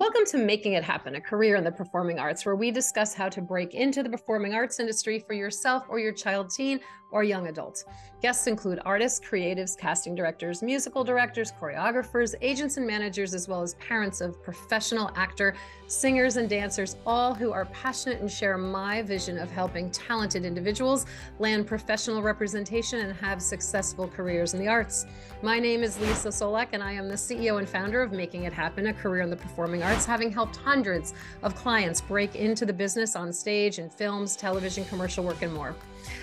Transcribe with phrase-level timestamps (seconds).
[0.00, 3.28] Welcome to Making It Happen, a career in the performing arts, where we discuss how
[3.28, 6.80] to break into the performing arts industry for yourself or your child, teen,
[7.14, 7.84] or young adult.
[8.20, 13.74] Guests include artists, creatives, casting directors, musical directors, choreographers, agents, and managers, as well as
[13.74, 15.54] parents of professional actor,
[15.86, 21.06] singers, and dancers, all who are passionate and share my vision of helping talented individuals
[21.38, 25.06] land professional representation and have successful careers in the arts.
[25.40, 28.52] My name is Leesa Csolak, and I am the CEO and founder of Making It
[28.52, 32.72] Happen, a career in the performing arts, having helped hundreds of clients break into the
[32.72, 35.76] business on stage in films, television, commercial work, and more.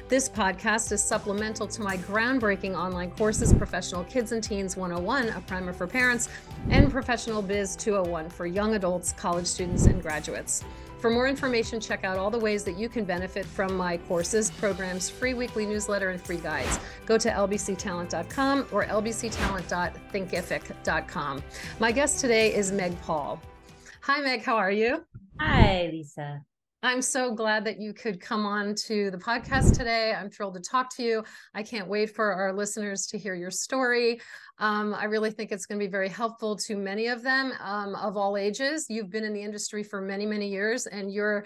[0.08, 5.42] This podcast is supplemental to my groundbreaking online courses Professional Kids and Teens 101, a
[5.42, 6.30] primer for parents,
[6.70, 10.64] and Professional Biz 201 for young adults, college students, and graduates.
[11.02, 14.52] For more information, check out all the ways that you can benefit from my courses,
[14.52, 16.80] programs, free weekly newsletter, and free guides.
[17.08, 21.44] Go to lbctalent.com or lbctalent.thinkific.com.
[21.80, 23.42] My guest today is Meg Paul.
[24.04, 24.44] Hi, Meg.
[24.44, 25.06] How are you?
[25.40, 26.42] Hi, Leesa.
[26.82, 30.12] I'm so glad that you could come on to the podcast today.
[30.12, 31.24] I'm thrilled to talk to you.
[31.54, 34.20] I can't wait for our listeners to hear your story.
[34.58, 37.94] Um, I really think it's going to be very helpful to many of them um,
[37.94, 38.88] of all ages.
[38.90, 41.46] You've been in the industry for many, many years, and your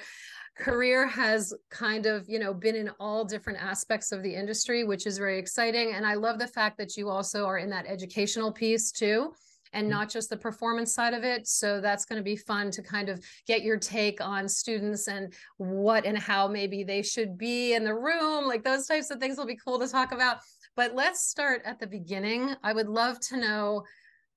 [0.58, 5.06] career has kind of you know been in all different aspects of the industry which
[5.06, 8.54] is very exciting and i love the fact that you also are in that educational
[8.54, 9.34] piece too
[9.76, 9.92] and mm.
[9.92, 11.48] not just the performance side of it.
[11.48, 15.32] So that's going to be fun to kind of get your take on students and
[15.58, 18.48] what and how maybe they should be in the room.
[18.48, 20.38] Like those types of things will be cool to talk about.
[20.76, 22.56] But let's start at the beginning.
[22.64, 23.84] I would love to know,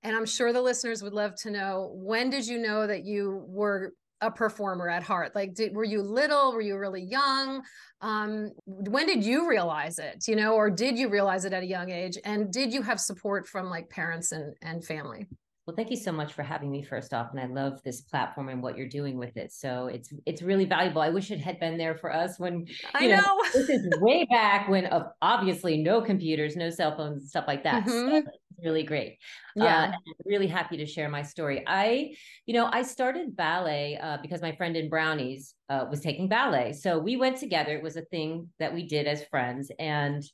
[0.02, 3.44] and I'm sure the listeners would love to know, when did you know that you
[3.46, 5.34] were a performer at heart?
[5.34, 6.52] Like did, were you little?
[6.52, 7.62] Were you really young?
[8.00, 11.66] Um, when did you realize it you know or did you realize it at a
[11.66, 12.18] young age?
[12.24, 15.26] And did you have support from like parents and and family
[15.68, 18.48] well, thank you so much for having me first off, and I love this platform
[18.48, 19.52] and what you're doing with it.
[19.52, 21.02] So it's it's really valuable.
[21.02, 23.42] I wish it had been there for us when I know, know.
[23.52, 27.84] this is way back when uh, obviously no computers, no cell phones, stuff like that.
[27.84, 28.08] Mm-hmm.
[28.08, 28.28] So it's
[28.64, 29.18] really great.
[29.60, 31.62] Uh, yeah, uh, really happy to share my story.
[31.66, 32.14] I,
[32.46, 36.72] you know, I started ballet uh, because my friend in Brownies uh, was taking ballet,
[36.72, 37.76] so we went together.
[37.76, 40.24] It was a thing that we did as friends, and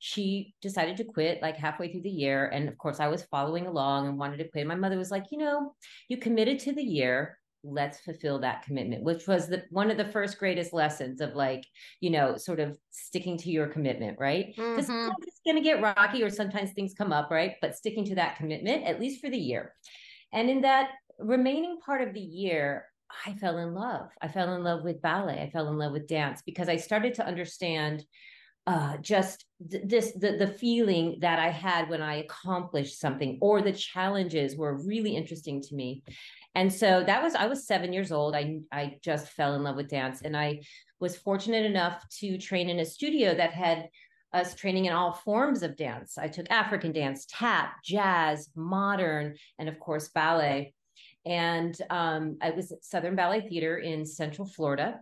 [0.00, 2.46] she decided to quit like halfway through the year.
[2.46, 4.66] And of course, I was following along and wanted to quit.
[4.66, 5.74] My mother was like, you know,
[6.08, 7.38] you committed to the year.
[7.62, 11.62] Let's fulfill that commitment, which was the one of the first greatest lessons of like,
[12.00, 14.46] you know, sort of sticking to your commitment, right?
[14.56, 15.10] Because mm-hmm.
[15.20, 17.56] it's going to get rocky or sometimes things come up, right?
[17.60, 19.74] But sticking to that commitment, at least for the year.
[20.32, 22.86] And in that remaining part of the year,
[23.26, 24.08] I fell in love.
[24.22, 25.42] I fell in love with ballet.
[25.42, 28.02] I fell in love with dance because I started to understand
[28.66, 33.62] uh, just th- this the the feeling that I had when I accomplished something or
[33.62, 36.02] the challenges were really interesting to me.
[36.54, 38.34] And so that was I was 7 years old.
[38.34, 40.60] I I just fell in love with dance and I
[41.00, 43.88] was fortunate enough to train in a studio that had
[44.32, 46.16] us training in all forms of dance.
[46.18, 50.74] I took African dance, tap, jazz, modern, and of course ballet.
[51.26, 55.00] And um, I was at Southern Ballet Theater in Central Florida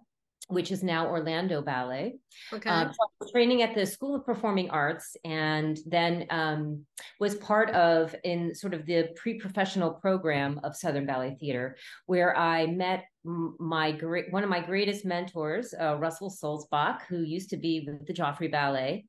[0.49, 2.17] which is now Orlando Ballet.
[2.53, 2.69] Okay.
[2.69, 6.87] Um, so training at the School of Performing Arts, and then um,
[7.21, 11.77] was part of in sort of the pre-professional program of Southern Ballet Theater,
[12.07, 17.51] where I met my great one of my greatest mentors, uh, Russell Sulzbach, who used
[17.51, 19.05] to be with the Joffrey Ballet,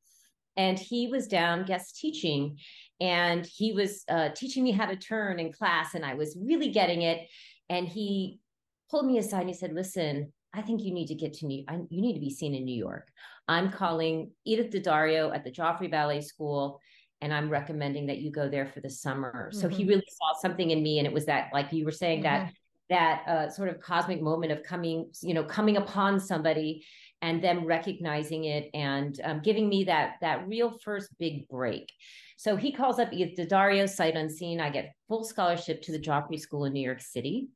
[0.57, 2.57] and he was down guest teaching,
[2.99, 6.69] and he was uh, teaching me how to turn in class, and I was really
[6.69, 7.29] getting it,
[7.69, 8.39] and he
[8.91, 11.63] pulled me aside and he said, "Listen." I think you need to get to New.
[11.67, 13.07] I, you need to be seen in New York.
[13.47, 16.79] I'm calling Edith D'Addario at the Joffrey Ballet School,
[17.21, 19.49] and I'm recommending that you go there for the summer.
[19.51, 19.59] Mm-hmm.
[19.59, 19.89] So he mm-hmm.
[19.89, 22.45] really saw something in me, and it was that, like you were saying, mm-hmm.
[22.45, 22.53] that
[22.89, 26.83] that uh, sort of cosmic moment of coming, you know, coming upon somebody
[27.21, 31.91] and them recognizing it and um, giving me that that real first big break.
[32.37, 34.59] So he calls up Edith D'Addario, sight unseen.
[34.59, 37.49] I get full scholarship to the Joffrey School in New York City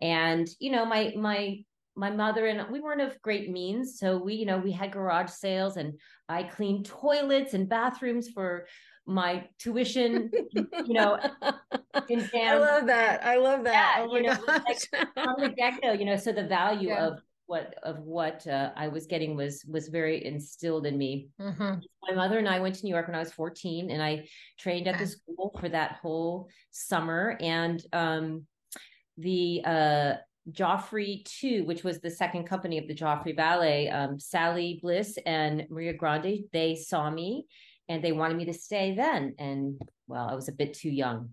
[0.00, 1.58] and you know my my
[1.98, 3.98] my mother and we weren't of great means.
[3.98, 5.98] So we you know we had garage sales and
[6.28, 8.66] i cleaned toilets and bathrooms for
[9.06, 13.24] my tuition you know i love that.
[13.24, 13.96] I love that.
[13.98, 17.06] Yeah, oh you know, like from the get-go you know so the value yeah.
[17.06, 21.28] of what of what uh, i was getting was was very instilled in me.
[21.40, 21.80] Mm-hmm.
[22.08, 24.28] my mother and i went to new york when i was 14 and i
[24.58, 28.46] trained at the school for that whole summer and um
[29.16, 30.14] the uh
[30.50, 35.66] Joffrey 2, which was the second company of the Joffrey Ballet, um, Sally Bliss and
[35.70, 37.46] Maria Grandy, they saw me
[37.88, 39.34] and they wanted me to stay then.
[39.38, 41.30] And well, I was a bit too young.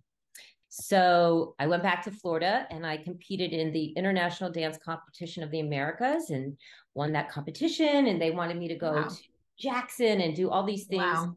[0.69, 5.51] So I went back to Florida and I competed in the International Dance Competition of
[5.51, 6.57] the Americas and
[6.93, 8.07] won that competition.
[8.07, 9.07] And they wanted me to go wow.
[9.07, 9.15] to
[9.57, 11.01] Jackson and do all these things.
[11.01, 11.35] Wow.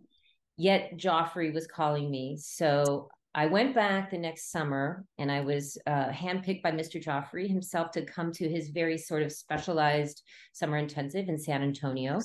[0.57, 2.37] Yet Joffrey was calling me.
[2.37, 7.03] So I went back the next summer and I was uh, handpicked by Mr.
[7.03, 10.23] Joffrey himself to come to his very sort of specialized
[10.53, 12.21] summer intensive in San Antonio.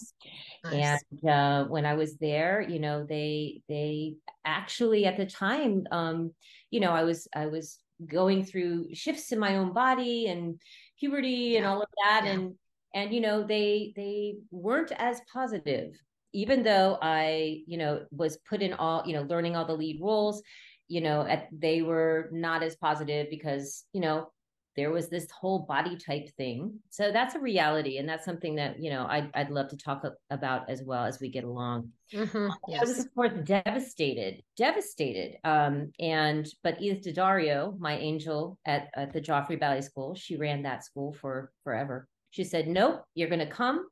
[0.64, 1.04] Nice.
[1.12, 4.16] And uh, when I was there, you know, they they
[4.46, 6.32] actually at the time, um,
[6.72, 10.60] you know, I was I was going through shifts in my own body and
[11.00, 12.32] puberty and all of that, yeah.
[12.32, 12.56] and
[12.96, 15.94] and you know, they they weren't as positive
[16.34, 20.00] even though I, you know, was put in all, you know, learning all the lead
[20.02, 20.42] roles,
[20.88, 24.30] you know, at, they were not as positive because, you know,
[24.76, 26.80] there was this whole body type thing.
[26.90, 28.00] So that's a reality.
[28.00, 31.20] And that's something that, you know, I'd, I'd love to talk about as well as
[31.20, 31.90] we get along.
[32.12, 32.48] Mm-hmm.
[32.68, 32.82] Yes.
[32.82, 35.38] I was, of course, devastated, devastated.
[35.44, 40.64] Um, and, but Edith D'Addario, my angel at, at the Joffrey Ballet School, she ran
[40.64, 42.08] that school for forever.
[42.32, 43.86] She said, nope, you're going to come.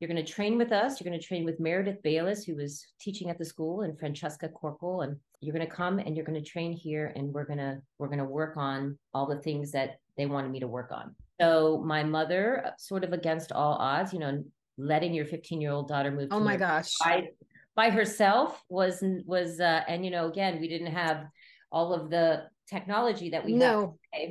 [0.00, 1.00] You're going to train with us.
[1.00, 4.48] You're going to train with Meredith Baylis, who was teaching at the school, and Francesca
[4.48, 7.58] Corkle, and you're going to come and you're going to train here and we're going
[7.58, 10.90] to we're going to work on all the things that they wanted me to work
[10.92, 11.14] on.
[11.40, 14.42] So my mother sort of against all odds you know
[14.76, 16.92] letting your 15 year old daughter move oh my gosh.
[17.04, 17.28] by,
[17.74, 21.24] by herself was was uh and you know again we didn't have
[21.70, 23.98] all of the technology that we no.
[24.12, 24.30] have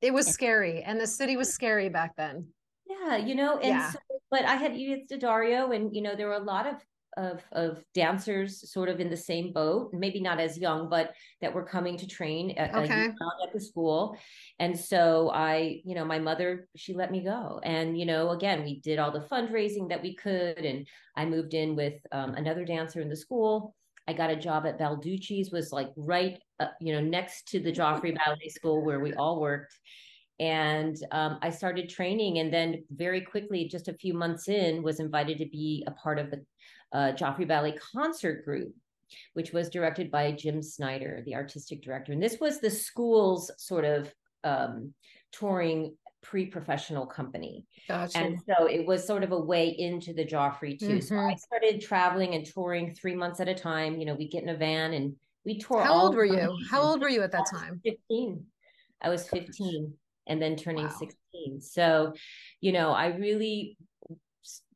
[0.00, 2.46] it was and, scary and the city was scary back then.
[2.86, 3.90] Yeah you know and yeah.
[3.90, 3.98] so,
[4.30, 6.76] but i had Edith D'Addario and you know there were a lot of
[7.16, 11.52] of of dancers sort of in the same boat maybe not as young but that
[11.52, 13.08] were coming to train at, okay.
[13.44, 14.16] at the school.
[14.58, 17.60] And so i you know my mother she let me go.
[17.62, 20.86] And you know again we did all the fundraising that we could and
[21.16, 23.74] i moved in with um, another dancer in the school.
[24.06, 27.72] I got a job at balducci's was like right uh, you know next to the
[27.72, 29.78] joffrey ballet school where we all worked
[30.40, 34.98] and um, i started training and then very quickly just a few months in was
[34.98, 36.44] invited to be a part of the
[36.94, 38.72] uh, Joffrey Ballet Concert Group,
[39.34, 42.12] which was directed by Jim Snyder, the artistic director.
[42.12, 44.14] And this was the school's sort of
[44.44, 44.94] um,
[45.32, 47.66] touring pre-professional company.
[47.88, 48.16] Gotcha.
[48.16, 50.86] And so it was sort of a way into the Joffrey too.
[50.86, 51.00] Mm-hmm.
[51.00, 53.98] So I started traveling and touring three months at a time.
[53.98, 55.14] You know, we get in a van and
[55.44, 55.82] we tour.
[55.82, 56.56] How old were you?
[56.70, 57.80] How old were you at that time?
[57.84, 58.42] 15.
[59.02, 59.92] I was 15
[60.26, 60.96] and then turning wow.
[60.98, 61.60] 16.
[61.60, 62.14] So,
[62.60, 63.76] you know, I really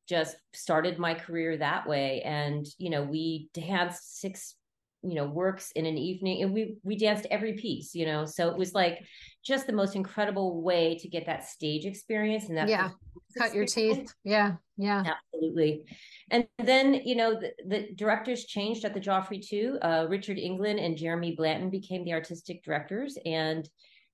[0.08, 2.22] just started my career that way.
[2.22, 4.54] And you know we danced six
[5.02, 8.24] you know works in an evening and we we danced every piece you know?
[8.24, 9.04] So it was like
[9.44, 12.90] just the most incredible way to get that stage experience and that yeah.
[13.36, 14.12] cut your teeth.
[14.24, 14.54] Yeah.
[14.76, 15.04] Yeah.
[15.32, 15.84] Absolutely.
[16.30, 19.78] And then you know the, the directors changed at the joffrey too.
[19.82, 23.68] Uh, richard englund and jeremy blanton became the artistic directors and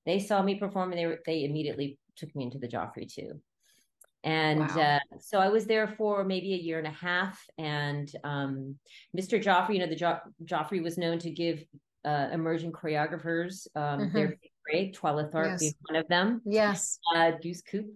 [0.06, 3.40] they saw me perform and they were they immediately took me into the joffrey too
[4.24, 4.80] and wow.
[4.80, 7.38] uh, so I was there for maybe a year and a half.
[7.58, 8.76] And um,
[9.16, 9.40] Mr.
[9.40, 11.62] Joffrey, you know, the jo- Joffrey was known to give
[12.06, 14.16] uh, emerging choreographers um, mm-hmm.
[14.16, 14.98] their break.
[14.98, 15.60] Twyla Tharp yes.
[15.60, 16.40] being one of them.
[16.46, 16.98] Yes.
[17.14, 17.94] Uh, Deuce Coupe.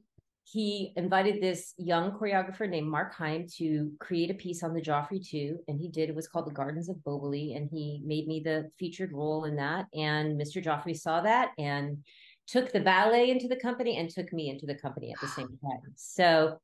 [0.51, 5.27] He invited this young choreographer named Mark Haim to create a piece on the Joffrey
[5.27, 6.09] too, and he did.
[6.09, 9.57] It was called The Gardens of Boboli, and he made me the featured role in
[9.57, 9.87] that.
[9.95, 10.65] And Mr.
[10.65, 11.99] Joffrey saw that and
[12.47, 15.59] took the ballet into the company and took me into the company at the same
[15.63, 15.93] time.
[15.97, 16.59] So,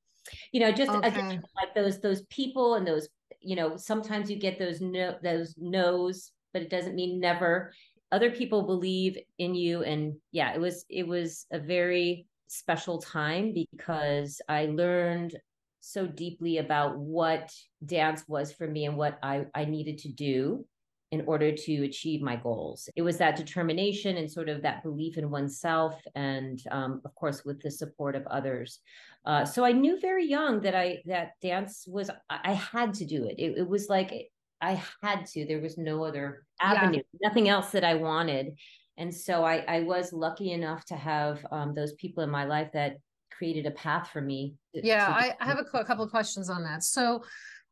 [0.53, 1.09] you know, just okay.
[1.09, 3.09] again, like those those people and those,
[3.41, 7.75] you know, sometimes you get those no those no's, but it doesn't mean never.
[8.13, 13.53] Other people believe in you, and yeah, it was it was a very special time
[13.53, 15.37] because I learned
[15.81, 17.53] so deeply about what
[17.85, 20.65] dance was for me and what I, I needed to do
[21.11, 22.89] in order to achieve my goals.
[22.97, 27.45] It was that determination and sort of that belief in oneself, and um, of course,
[27.45, 28.81] with the support of others.
[29.25, 33.27] Uh, so I knew very young that I that dance was I had to do
[33.27, 33.37] it.
[33.39, 34.29] It, it was like
[34.61, 35.47] I had to.
[35.47, 37.29] There was no other avenue, yeah.
[37.29, 38.59] nothing else that I wanted.
[38.97, 42.71] And so I, I was lucky enough to have um, those people in my life
[42.75, 42.99] that
[43.37, 44.55] created a path for me.
[44.75, 46.85] To, yeah, to- I, I have a, a couple of questions on that.
[46.85, 47.25] So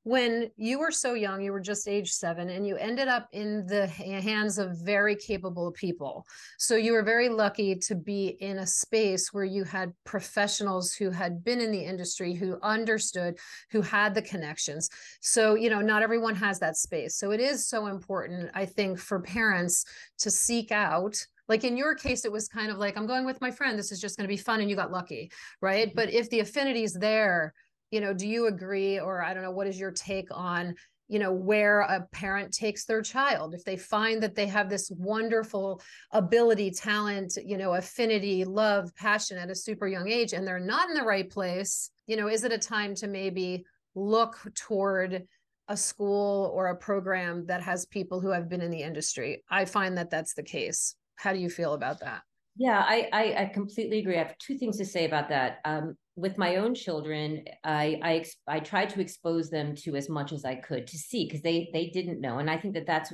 [0.04, 3.64] when you were so young, you were just age seven, and you ended up in
[3.66, 6.26] the hands of very capable people.
[6.58, 11.10] So you were very lucky to be in a space where you had professionals who
[11.10, 13.38] had been in the industry, who understood,
[13.70, 14.88] who had the connections.
[15.20, 17.16] So, you know, not everyone has that space.
[17.16, 19.84] So it is so important, I think, for parents
[20.18, 21.16] to seek out
[21.48, 23.90] like in your case it was kind of like i'm going with my friend this
[23.90, 25.30] is just going to be fun and you got lucky
[25.60, 25.96] right mm-hmm.
[25.96, 27.52] but if the affinity is there
[27.92, 30.74] you know do you agree or i don't know what is your take on
[31.06, 34.90] you know where a parent takes their child if they find that they have this
[34.96, 35.80] wonderful
[36.10, 40.88] ability talent you know affinity love passion at a super young age and they're not
[40.88, 43.62] in the right place you know is it a time to maybe
[43.94, 45.22] look toward
[45.68, 49.64] a school or a program that has people who have been in the industry i
[49.64, 52.22] find that that's the case how do you feel about that
[52.56, 54.16] yeah, I, I, I completely agree.
[54.16, 55.60] I have two things to say about that.
[55.64, 60.32] Um, with my own children, I I I tried to expose them to as much
[60.32, 63.12] as I could to see because they they didn't know, and I think that that's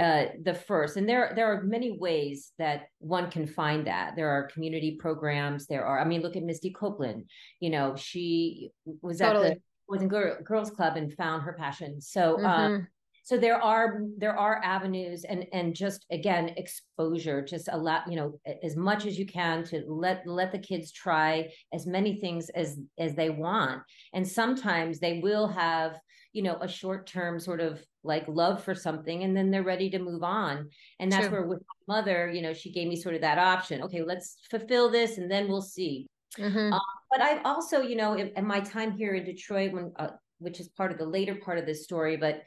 [0.00, 0.96] uh, the first.
[0.96, 4.16] And there there are many ways that one can find that.
[4.16, 5.66] There are community programs.
[5.66, 6.00] There are.
[6.00, 7.28] I mean, look at Misty Copeland.
[7.60, 8.70] You know, she
[9.02, 9.48] was totally.
[9.48, 12.00] at the was in girls club and found her passion.
[12.00, 12.36] So.
[12.36, 12.74] Um, mm-hmm.
[12.74, 12.88] Um,
[13.22, 18.38] so there are there are avenues and and just again exposure just allow you know
[18.62, 22.78] as much as you can to let let the kids try as many things as
[22.98, 25.98] as they want and sometimes they will have
[26.32, 29.90] you know a short term sort of like love for something and then they're ready
[29.90, 31.32] to move on and that's True.
[31.32, 34.38] where with my mother you know she gave me sort of that option okay let's
[34.50, 36.06] fulfill this and then we'll see
[36.38, 36.72] mm-hmm.
[36.72, 40.08] um, but i've also you know in, in, my time here in detroit when uh,
[40.38, 42.42] which is part of the later part of this story but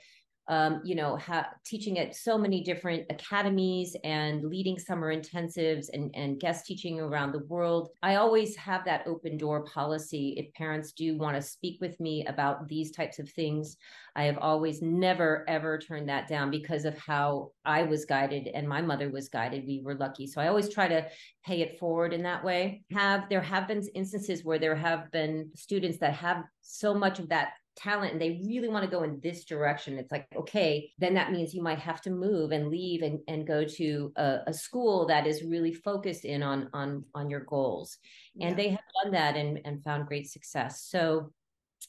[0.47, 6.11] um, you know, ha- teaching at so many different academies and leading summer intensives and,
[6.15, 7.89] and guest teaching around the world.
[8.01, 10.35] I always have that open door policy.
[10.37, 13.77] If parents do want to speak with me about these types of things,
[14.15, 18.67] I have always never, ever turned that down because of how I was guided and
[18.67, 19.65] my mother was guided.
[19.65, 20.27] We were lucky.
[20.27, 21.07] So I always try to
[21.45, 22.83] pay it forward in that way.
[22.91, 27.29] Have there have been instances where there have been students that have so much of
[27.29, 29.97] that talent and they really want to go in this direction.
[29.97, 33.47] It's like okay then that means you might have to move and leave and, and
[33.47, 37.97] go to a, a school that is really focused in on on on your goals.
[38.39, 38.55] And yeah.
[38.55, 40.87] they have done that and, and found great success.
[40.87, 41.31] So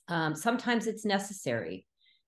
[0.09, 1.87] um, sometimes it's necessary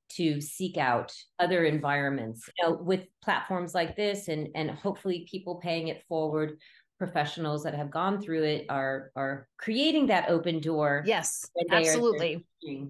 [0.09, 5.57] to seek out other environments you know with platforms like this and and hopefully people
[5.57, 6.59] paying it forward
[6.99, 12.45] professionals that have gone through it are are creating that open door yes absolutely.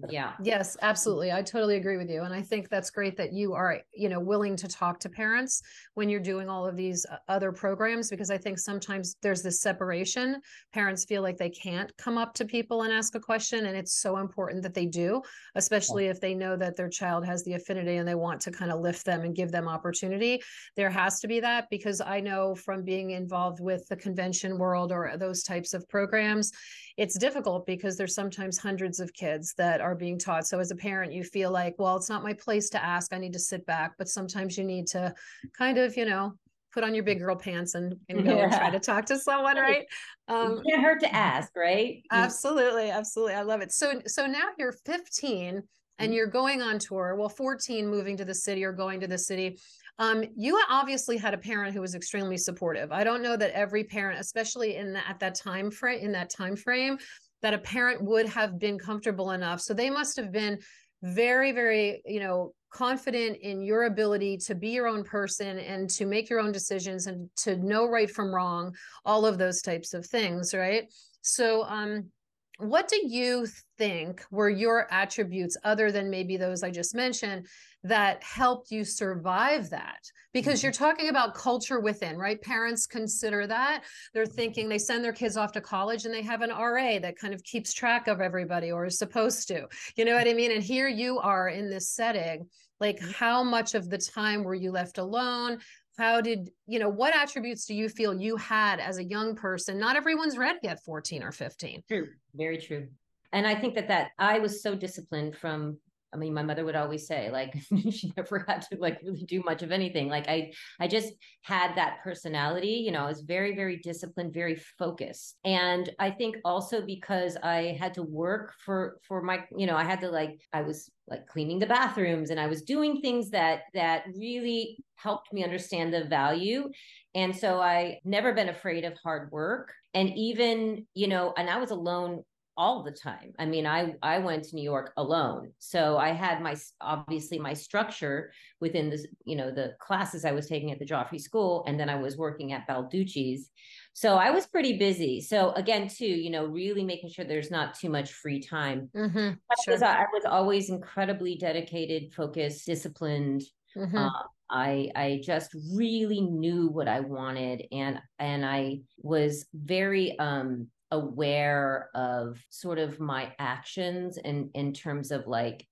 [0.09, 0.33] yeah.
[0.41, 1.31] Yes absolutely.
[1.31, 4.19] I totally agree with you and i think that's great that you are you know
[4.19, 5.61] willing to talk to parents
[5.95, 9.59] when you're doing all of these uh, other programs because i think sometimes there's this
[9.61, 10.41] separation.
[10.73, 13.93] Parents feel like they can't come up to people and ask a question and it's
[14.01, 15.21] so important that they do
[15.55, 18.71] especially if they know that their child has the affinity and they want to kind
[18.71, 20.41] of lift them and give them opportunity.
[20.75, 24.91] There has to be that because i know from being involved with the convention world
[24.91, 26.51] or those types of programs
[26.97, 30.47] it's difficult because there's sometimes hundreds of kids that are being taught.
[30.47, 33.13] So as a parent, you feel like, well, it's not my place to ask.
[33.13, 33.93] I need to sit back.
[33.99, 35.13] But sometimes you need to
[35.55, 36.33] kind of, you know,
[36.73, 38.43] put on your big girl pants and, and go yeah.
[38.45, 39.85] and try to talk to someone, right?
[40.27, 42.03] Um, it can't hurt to ask, right?
[42.11, 43.35] Absolutely, absolutely.
[43.35, 43.71] I love it.
[43.71, 45.63] So so now you're 15 and
[45.99, 46.13] mm-hmm.
[46.13, 47.15] you're going on tour.
[47.15, 49.59] Well, 14 moving to the city or going to the city.
[49.99, 52.91] Um, you obviously had a parent who was extremely supportive.
[52.91, 56.29] I don't know that every parent, especially in the, at that time frame, in that
[56.29, 56.97] time frame,
[57.41, 59.61] that a parent would have been comfortable enough.
[59.61, 60.59] So they must have been
[61.03, 66.05] very, very, you know, confident in your ability to be your own person and to
[66.05, 68.75] make your own decisions and to know right from wrong,
[69.05, 70.91] all of those types of things, right?
[71.21, 72.11] So, um,
[72.59, 77.45] what do you think were your attributes other than maybe those I just mentioned
[77.83, 80.09] that helped you survive that.
[80.33, 80.83] Because you're mm-hmm.
[80.83, 82.41] talking about culture within right?
[82.41, 83.83] Parents consider that.
[84.13, 87.17] They're thinking they send their kids off to college and they have an ra that
[87.17, 89.67] kind of keeps track of everybody or is supposed to.
[89.95, 90.51] You know what i mean?
[90.51, 92.47] And here you are in this setting.
[92.79, 93.11] Like mm-hmm.
[93.11, 95.59] how much of the time were you left alone?
[95.97, 99.79] How did you know what attributes do you feel you had as a young person?
[99.79, 102.09] Not everyone's ready at 14 or 15 true.
[102.35, 102.87] Very true.
[103.33, 105.77] And i think that that i was so disciplined from
[106.13, 107.53] I mean, my mother would always say, like,
[107.91, 110.07] she never had to like really do much of anything.
[110.07, 112.83] Like, I, I just had that personality.
[112.85, 117.77] You know, I was very, very disciplined, very focused, and I think also because I
[117.79, 121.27] had to work for for my, you know, I had to like, I was like
[121.27, 126.05] cleaning the bathrooms, and I was doing things that that really helped me understand the
[126.05, 126.69] value.
[127.15, 129.73] And so I never been afraid of hard work.
[129.93, 132.23] And even, you know, and I was alone
[132.57, 133.33] all the time.
[133.37, 135.51] I mean, I I went to New York alone.
[135.59, 140.47] So I had my obviously my structure within this, you know, the classes I was
[140.47, 143.51] taking at the Joffrey School and then I was working at Balducci's.
[143.93, 145.21] So I was pretty busy.
[145.21, 148.89] So again, too, you know, really making sure there's not too much free time.
[148.95, 149.33] Mm-hmm,
[149.63, 149.85] sure.
[149.85, 153.43] I was always incredibly dedicated, focused, disciplined.
[153.75, 153.97] Mm-hmm.
[153.97, 154.09] Uh,
[154.49, 161.89] I I just really knew what I wanted and and I was very um aware
[161.95, 165.65] of sort of my actions and in terms of like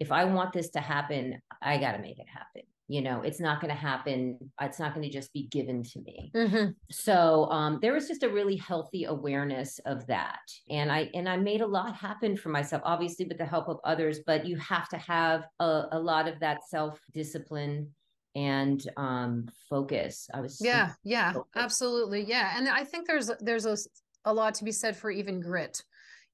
[0.00, 2.62] if I want this to happen, I got to make it happen.
[2.88, 4.50] You know, it's not going to happen.
[4.60, 6.32] It's not going to just be given to me.
[6.34, 6.70] Mm-hmm.
[6.90, 11.36] So um, there was just a really healthy awareness of that, and I and I
[11.36, 14.20] made a lot happen for myself, obviously with the help of others.
[14.26, 17.90] But you have to have a, a lot of that self discipline
[18.36, 21.56] and um focus i was yeah yeah focused.
[21.56, 23.76] absolutely yeah and i think there's there's a,
[24.24, 25.82] a lot to be said for even grit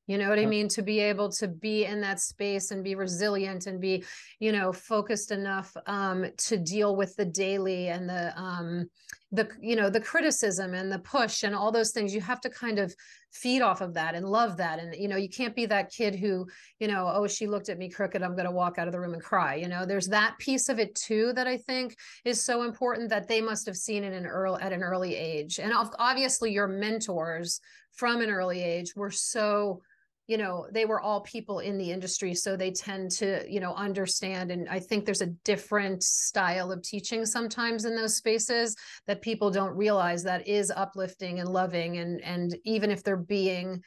[0.06, 0.68] you know what i mean?
[0.68, 4.04] To be able to be in that space and be resilient and be
[4.40, 8.86] you know focused enough um to deal with the daily and the um
[9.32, 12.50] the you know the criticism and the push and all those things you have to
[12.50, 12.94] kind of
[13.32, 14.78] feed off of that and love that.
[14.78, 16.46] And you know you can't be that kid who
[16.78, 19.00] you know oh she looked at me crooked i'm going to walk out of the
[19.00, 19.56] room and cry.
[19.56, 23.28] You know there's that piece of it too that i think is so important that
[23.28, 25.58] they must have seen it in early at an early age.
[25.58, 27.60] And obviously your mentors
[27.92, 29.82] from an early age were so
[30.26, 33.74] you know they were all people in the industry so they tend to you know
[33.74, 39.22] understand and i think there's a different style of teaching sometimes in those spaces that
[39.22, 43.82] people don't realize that is uplifting and loving and and even if they're being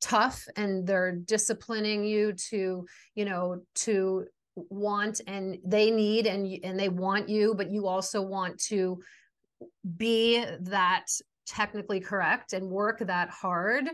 [0.00, 4.24] tough and they're disciplining you to you know to
[4.56, 8.98] want and they need and and they want you but you also want to
[9.96, 11.06] be that
[11.46, 13.88] technically correct and work that hard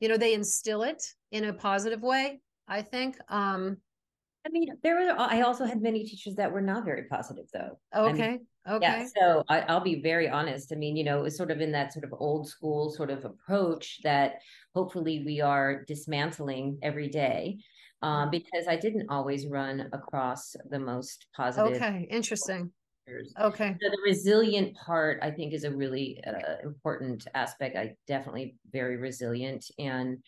[0.00, 3.76] you know they instill it in a positive way i think um
[4.46, 7.78] i mean there were i also had many teachers that were not very positive though.
[7.94, 10.72] Okay I mean, okay yeah so I, will be very honest.
[10.72, 13.10] I mean you know it was sort of in that sort of old school sort
[13.10, 14.36] of approach that
[14.74, 17.58] hopefully we are dismantling every day
[18.02, 22.70] um, because i didn't always run across the most positive okay interesting
[23.40, 23.76] Okay.
[23.80, 27.76] So the resilient part, I think, is a really uh, important aspect.
[27.76, 30.18] I definitely very resilient, and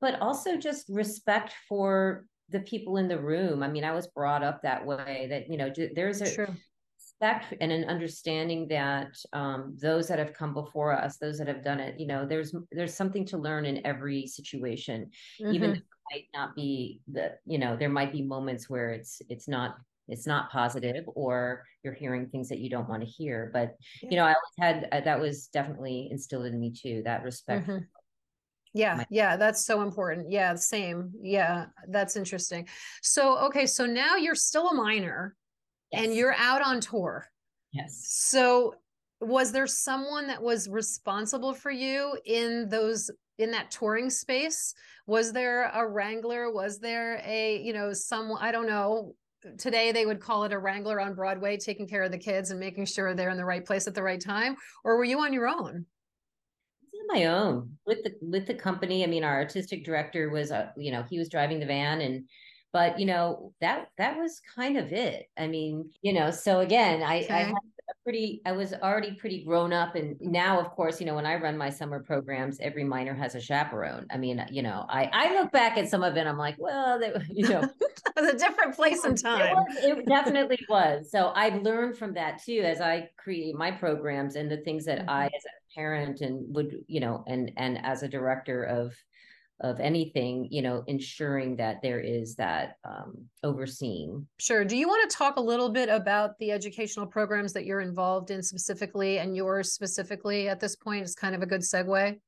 [0.00, 3.62] but also just respect for the people in the room.
[3.62, 5.26] I mean, I was brought up that way.
[5.30, 6.54] That you know, there's a True.
[6.98, 11.64] respect and an understanding that um, those that have come before us, those that have
[11.64, 15.54] done it, you know, there's there's something to learn in every situation, mm-hmm.
[15.54, 19.76] even might not be the you know there might be moments where it's it's not
[20.08, 24.10] it's not positive or you're hearing things that you don't want to hear but yeah.
[24.10, 27.68] you know i always had uh, that was definitely instilled in me too that respect
[27.68, 27.84] mm-hmm.
[28.74, 30.30] yeah my- yeah that's so important.
[30.30, 31.12] Yeah same.
[31.20, 32.68] Yeah that's interesting.
[33.02, 35.36] So okay so now you're still a minor
[35.90, 36.04] yes.
[36.04, 37.28] and you're out on tour.
[37.72, 38.02] Yes.
[38.06, 38.74] So
[39.20, 44.74] was there someone that was responsible for you in those in that touring space?
[45.06, 46.52] Was there a wrangler?
[46.52, 49.14] Was there a you know some i don't know
[49.58, 52.60] today they would call it a wrangler on Broadway, taking care of the kids and
[52.60, 55.32] making sure they're in the right place at the right time, or were you on
[55.32, 55.86] your own?
[56.94, 59.02] On my own with the with the company.
[59.02, 62.28] I mean, our artistic director was, uh, you know, he was driving the van, and
[62.72, 65.26] but you know that that was kind of it.
[65.38, 67.34] I mean, you know, so again, I, okay.
[67.34, 67.54] I had
[68.04, 71.36] pretty i was already pretty grown up and now of course you know when i
[71.36, 74.06] run my summer programs every minor has a chaperone.
[74.10, 76.98] I mean you know i i look back at some of it i'm like well
[76.98, 77.62] they, you know.
[78.14, 79.40] It's a different place and time.
[79.40, 81.10] it, was, it, definitely was.
[81.10, 85.00] So i've learned from that too as i create my programs and the things that
[85.00, 85.10] mm-hmm.
[85.10, 88.92] i as a parent and would you know and and as a director of
[89.62, 94.26] of anything, you know, ensuring that there is that um, overseeing.
[94.38, 94.64] Sure.
[94.64, 98.30] Do you want to talk a little bit about the educational programs that you're involved
[98.30, 101.04] in specifically and yours specifically at this point?
[101.04, 102.18] Is kind of a good segue.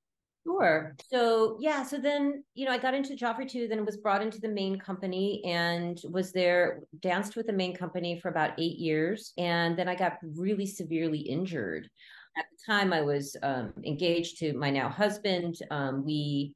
[0.46, 0.94] Sure.
[1.10, 3.66] So yeah, so then you know I got into Joffrey too.
[3.66, 8.20] Then was brought into the main company and was there danced with the main company
[8.20, 11.88] for about eight years, and then I got really severely injured.
[12.36, 15.56] At the time, I was um, engaged to my now husband.
[15.70, 16.54] Um, we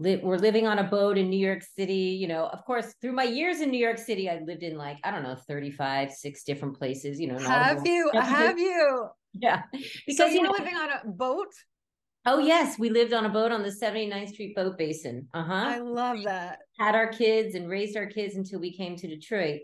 [0.00, 2.18] li- we're living on a boat in New York City.
[2.20, 4.96] You know, of course, through my years in New York City, I lived in like,
[5.04, 7.38] I don't know, 35, six different places, you know.
[7.38, 8.10] Have you?
[8.14, 9.08] Have you?
[9.34, 9.62] Yeah.
[9.72, 11.52] Because so you know, living on a boat?
[12.26, 12.78] Oh, yes.
[12.78, 15.28] We lived on a boat on the 79th Street Boat Basin.
[15.32, 15.64] Uh huh.
[15.68, 16.58] I love that.
[16.78, 19.60] Had our kids and raised our kids until we came to Detroit.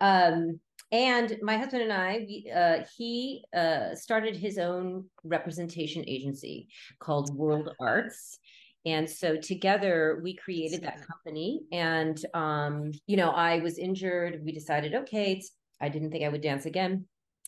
[0.00, 0.60] Um,
[0.92, 6.68] and my husband and I, we, uh, he uh, started his own representation agency
[7.00, 8.38] called World Arts
[8.86, 14.40] and so together we created that company and um, you know i was injured.
[14.44, 15.42] We decided okay
[15.80, 17.04] i didn't think i would dance again.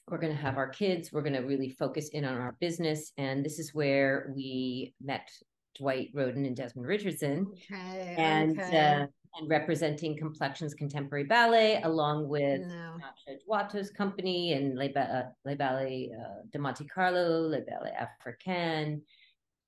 [0.08, 1.12] We're going to have our kids.
[1.12, 3.12] We're going to really focus in on our business.
[3.18, 5.28] And this is where we met
[5.76, 7.46] dwight Rhoden and desmond richardson.
[7.52, 9.02] Okay, and okay.
[9.02, 9.06] Uh,
[9.38, 12.96] and representing complexions contemporary ballet along with no.
[13.46, 19.00] Duato's company and Le, uh, Le Ballet uh, de Monte Carlo, Le Ballet Africain,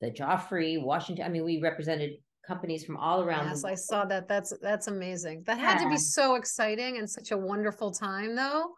[0.00, 1.24] the Joffrey, Washington.
[1.24, 2.12] I mean, we represented
[2.46, 3.48] companies from all around.
[3.48, 4.28] Yes, I saw that.
[4.28, 5.44] That's that's amazing.
[5.46, 5.84] That had yeah.
[5.84, 8.72] to be so exciting and such a wonderful time, though,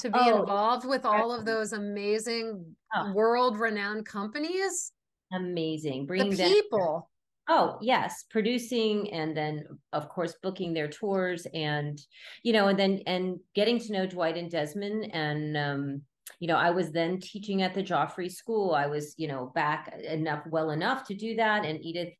[0.00, 3.12] to be oh, involved with all of those amazing, oh.
[3.12, 4.92] world-renowned companies.
[5.32, 7.08] Amazing, bringing the people.
[7.48, 12.00] Oh, yes, producing and then of course booking their tours and
[12.44, 16.02] you know and then and getting to know Dwight and Desmond and um
[16.42, 18.74] you know, I was then teaching at the Joffrey School.
[18.74, 22.14] I was, you know, back enough well enough to do that and Edith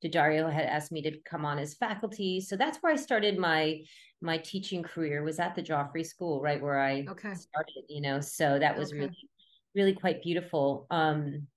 [0.00, 2.40] D'Addario had asked me to come on as faculty.
[2.40, 3.80] So that's where I started my
[4.20, 7.34] my teaching career was at the Joffrey School, right where I okay.
[7.34, 8.20] started, you know.
[8.20, 9.00] So that was okay.
[9.00, 9.28] really
[9.74, 10.86] really quite beautiful.
[10.92, 11.48] Um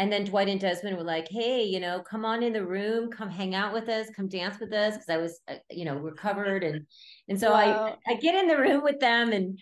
[0.00, 3.12] and then Dwight and Desmond were like, "Hey, you know, come on in the room,
[3.12, 5.98] come hang out with us, come dance with us," because I was, uh, you know,
[5.98, 6.84] recovered, and
[7.28, 7.96] and so wow.
[8.08, 9.60] I I get in the room with them, and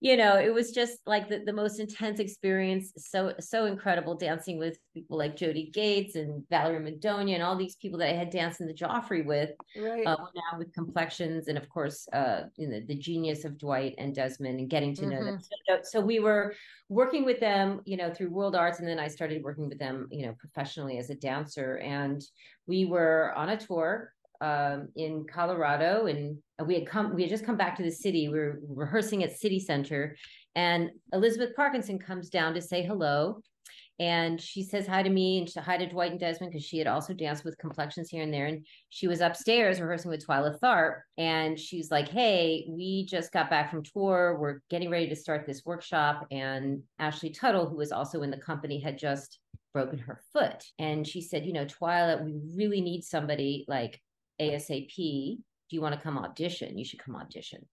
[0.00, 2.92] you know, it was just like the, the most intense experience.
[2.98, 7.76] So, so incredible dancing with people like Jodie Gates and Valerie Madonia and all these
[7.76, 10.06] people that I had danced in the Joffrey with, right.
[10.06, 11.48] uh, now with complexions.
[11.48, 15.02] And of course, uh, you know, the genius of Dwight and Desmond and getting to
[15.02, 15.10] mm-hmm.
[15.10, 15.38] know them.
[15.38, 15.74] Mm-hmm.
[15.74, 16.54] So, so we were
[16.90, 18.80] working with them, you know, through World Arts.
[18.80, 21.78] And then I started working with them, you know, professionally as a dancer.
[21.78, 22.22] And
[22.66, 27.14] we were on a tour um, in Colorado, and we had come.
[27.14, 28.28] We had just come back to the city.
[28.28, 30.16] We were rehearsing at City Center,
[30.54, 33.40] and Elizabeth Parkinson comes down to say hello,
[33.98, 36.86] and she says hi to me and hi to Dwight and Desmond because she had
[36.86, 38.46] also danced with complexions here and there.
[38.46, 43.48] And she was upstairs rehearsing with Twyla Tharp, and she's like, "Hey, we just got
[43.48, 44.36] back from tour.
[44.38, 48.36] We're getting ready to start this workshop." And Ashley Tuttle, who was also in the
[48.36, 49.38] company, had just
[49.72, 54.00] broken her foot, and she said, "You know, Twyla, we really need somebody like
[54.40, 54.96] ASAP.
[54.96, 56.78] Do you want to come audition?
[56.78, 57.66] You should come audition.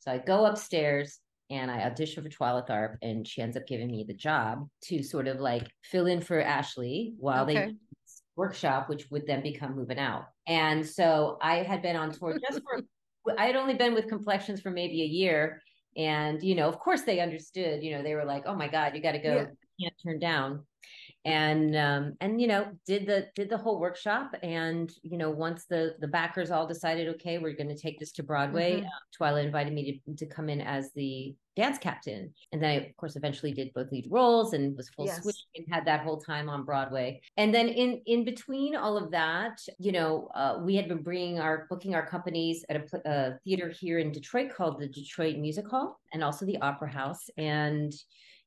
[0.00, 3.90] So I go upstairs and I audition for Twyla Tharp, and she ends up giving
[3.90, 7.54] me the job to sort of like fill in for Ashley while okay.
[7.54, 7.74] they
[8.36, 10.26] workshop, which would then become Movin' Out.
[10.46, 12.80] And so I had been on tour just for
[13.36, 15.60] I had only been with complexions for maybe a year.
[15.96, 18.94] And, you know, of course they understood, you know, they were like, oh my God,
[18.94, 19.88] you got to go, yeah.
[19.88, 20.64] can't turn down
[21.28, 25.66] and um, and you know did the did the whole workshop and you know once
[25.68, 28.86] the the backers all decided okay we're going to take this to broadway mm-hmm.
[28.86, 32.74] uh, twyla invited me to, to come in as the dance captain and then i
[32.74, 35.22] of course eventually did both lead roles and was full yes.
[35.22, 39.10] switch and had that whole time on broadway and then in in between all of
[39.10, 43.38] that you know uh, we had been bringing our booking our companies at a, a
[43.44, 47.92] theater here in detroit called the detroit music hall and also the opera house and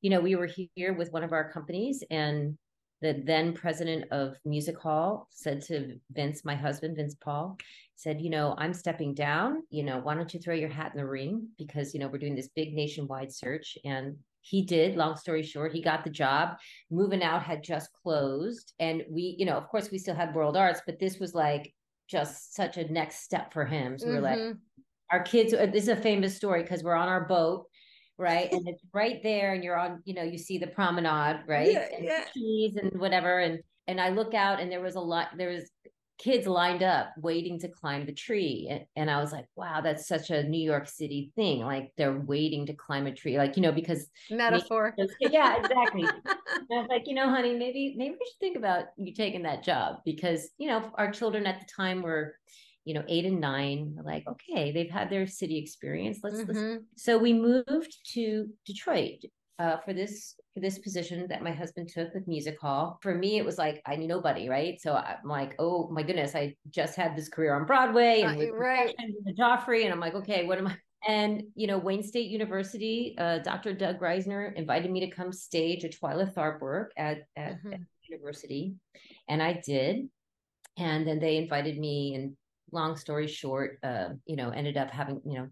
[0.01, 2.57] you know, we were here with one of our companies and
[3.01, 7.57] the then president of Music Hall said to Vince, my husband, Vince Paul,
[7.95, 9.63] said, you know, I'm stepping down.
[9.69, 11.47] You know, why don't you throw your hat in the ring?
[11.57, 13.77] Because, you know, we're doing this big nationwide search.
[13.85, 16.57] And he did, long story short, he got the job.
[16.89, 18.73] Movin' Out had just closed.
[18.79, 21.73] And we, you know, of course, we still had World Arts, but this was like
[22.07, 23.97] just such a next step for him.
[23.97, 24.13] So mm-hmm.
[24.13, 24.55] we are like,
[25.11, 27.67] our kids, this is a famous story because we're on our boat
[28.21, 28.51] right?
[28.51, 31.71] And it's right there, and you're on, you know, you see the promenade, right?
[31.71, 32.23] Yeah, and yeah.
[32.31, 33.39] trees and whatever.
[33.39, 35.29] And and I look out, and there was a lot.
[35.37, 35.69] There was
[36.19, 40.07] kids lined up waiting to climb the tree, and, and I was like, wow, that's
[40.07, 41.61] such a New York City thing.
[41.61, 44.95] Like they're waiting to climb a tree, like you know, because metaphor.
[45.19, 46.05] yeah, exactly.
[46.05, 46.35] I
[46.69, 49.97] was like, you know, honey, maybe maybe we should think about you taking that job
[50.05, 52.35] because you know our children at the time were
[52.85, 56.19] you know, eight and nine, like, okay, they've had their city experience.
[56.23, 56.51] Let's, mm-hmm.
[56.51, 56.83] let's.
[56.95, 59.23] so we moved to Detroit
[59.61, 62.97] uh, for this for this position that my husband took with music hall.
[63.01, 64.81] For me, it was like I knew nobody, right?
[64.81, 68.53] So I'm like, oh my goodness, I just had this career on Broadway and uh,
[68.53, 68.95] right.
[69.23, 70.77] the Joffrey, and I'm like, okay, what am I?
[71.07, 73.73] And you know, Wayne State University, uh, Dr.
[73.73, 77.73] Doug Reisner invited me to come stage a Twyla Tharp work at at, mm-hmm.
[77.73, 78.75] at university,
[79.29, 80.09] and I did.
[80.77, 82.35] And then they invited me and
[82.71, 85.47] long story short, uh, you know, ended up having, you know,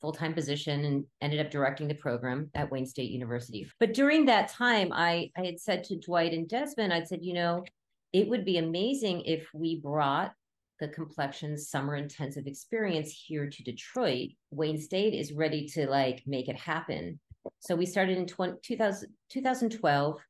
[0.00, 3.68] full-time position and ended up directing the program at Wayne State University.
[3.80, 7.34] But during that time, I, I had said to Dwight and Desmond, I'd said, you
[7.34, 7.64] know,
[8.12, 10.32] it would be amazing if we brought
[10.80, 14.30] the complexion summer intensive experience here to Detroit.
[14.50, 17.18] Wayne State is ready to like make it happen.
[17.60, 20.20] So we started in 20, 2000, 2012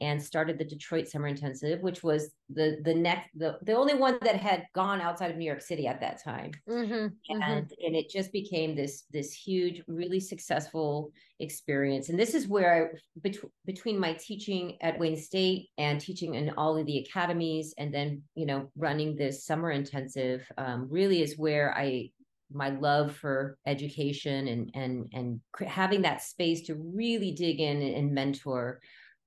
[0.00, 4.18] and started the Detroit Summer Intensive, which was the the next the the only one
[4.22, 7.86] that had gone outside of New York City at that time, mm-hmm, and mm-hmm.
[7.86, 12.08] and it just became this this huge, really successful experience.
[12.08, 16.50] And this is where I, bet- between my teaching at Wayne State and teaching in
[16.56, 21.38] all of the academies, and then you know running this summer intensive, um, really is
[21.38, 22.10] where I
[22.52, 28.12] my love for education and and and having that space to really dig in and
[28.12, 28.80] mentor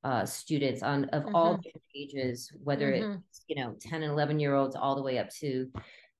[0.03, 1.35] uh, students on of mm-hmm.
[1.35, 1.59] all
[1.95, 3.17] ages, whether mm-hmm.
[3.29, 5.69] it's you know 10 and 11 year olds all the way up to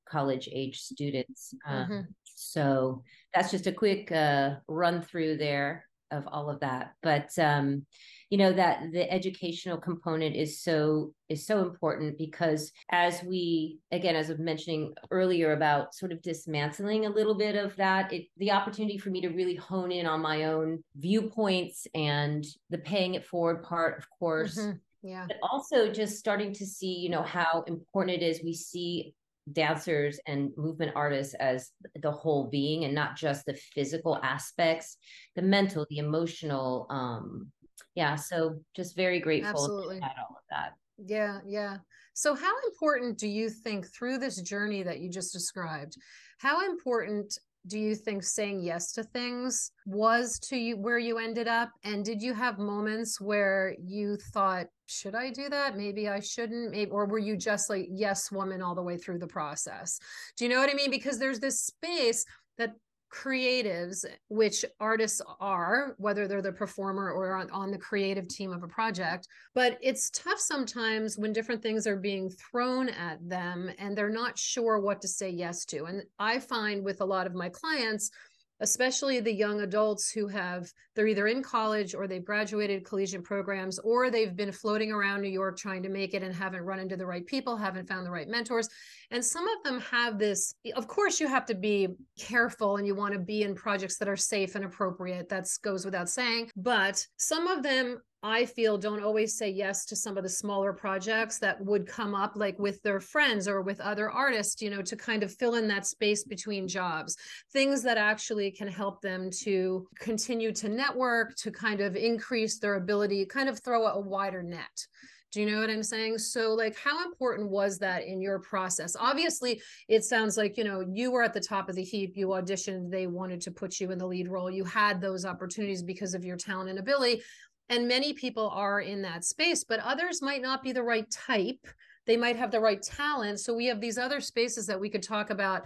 [0.10, 1.54] college age students.
[1.68, 2.00] Um, mm-hmm.
[2.24, 6.94] So that's just a quick uh, run through there of all of that.
[7.04, 7.86] But um,
[8.30, 14.16] you know that the educational component is so is so important because as we again
[14.16, 18.26] as i was mentioning earlier about sort of dismantling a little bit of that it
[18.38, 23.16] the opportunity for me to really hone in on my own viewpoints and the paying
[23.16, 24.78] it forward part of course mm-hmm.
[25.02, 29.14] yeah but also just starting to see you know how important it is we see
[29.54, 31.72] dancers and movement artists as
[32.04, 34.98] the whole being and not just the physical aspects
[35.36, 37.52] the mental the emotional um
[37.96, 40.00] yeah so just very grateful Absolutely.
[40.00, 40.74] to all of that.
[40.98, 41.78] Yeah yeah.
[42.14, 45.96] So how important do you think through this journey that you just described
[46.40, 51.48] how important do you think saying yes to things was to you where you ended
[51.48, 51.72] up?
[51.84, 55.78] And did you have moments where you thought should i do that?
[55.78, 56.72] Maybe i shouldn't?
[56.72, 60.00] Maybe or were you just like yes woman all the way through the process?
[60.38, 60.92] Do you know what i mean?
[60.92, 62.26] Because there's this space
[62.58, 62.74] that
[63.10, 68.64] creatives, which artists are, whether they're the performer or on, on, the creative team of
[68.64, 69.28] a project.
[69.56, 74.38] But it's tough sometimes when different things are being thrown at them and they're not
[74.38, 75.86] sure what to say yes to.
[75.86, 78.12] And I find with a lot of my clients,
[78.60, 83.80] especially the young adults who have they're either in college or they've graduated collegiate programs
[83.80, 86.98] or they've been floating around New York trying to make it and haven't run into
[86.98, 88.68] the right people, haven't found the right mentors.
[89.12, 92.96] And some of them have this of course you have to be careful and you
[92.96, 95.30] want to be in projects that are safe and appropriate.
[95.30, 99.96] That goes without saying, but some of them I feel don't always say yes to
[99.96, 103.80] some of the smaller projects that would come up, like with their friends or with
[103.80, 107.16] other artists, you know, to kind of fill in that space between jobs,
[107.54, 112.76] things that actually can help them to continue to network, to kind of increase their
[112.76, 114.86] ability, kind of throw a wider net.
[115.32, 116.18] Do you know what I'm saying?
[116.18, 118.96] So, like, how important was that in your process?
[119.00, 122.14] Obviously, it sounds like, you know, you were at the top of the heap.
[122.16, 124.50] You auditioned, they wanted to put you in the lead role.
[124.50, 127.22] You had those opportunities because of your talent and ability.
[127.70, 131.68] And many people are in that space, but others might not be the right type.
[132.08, 133.40] They might have the right talent.
[133.40, 135.64] So we have these other spaces that we could talk about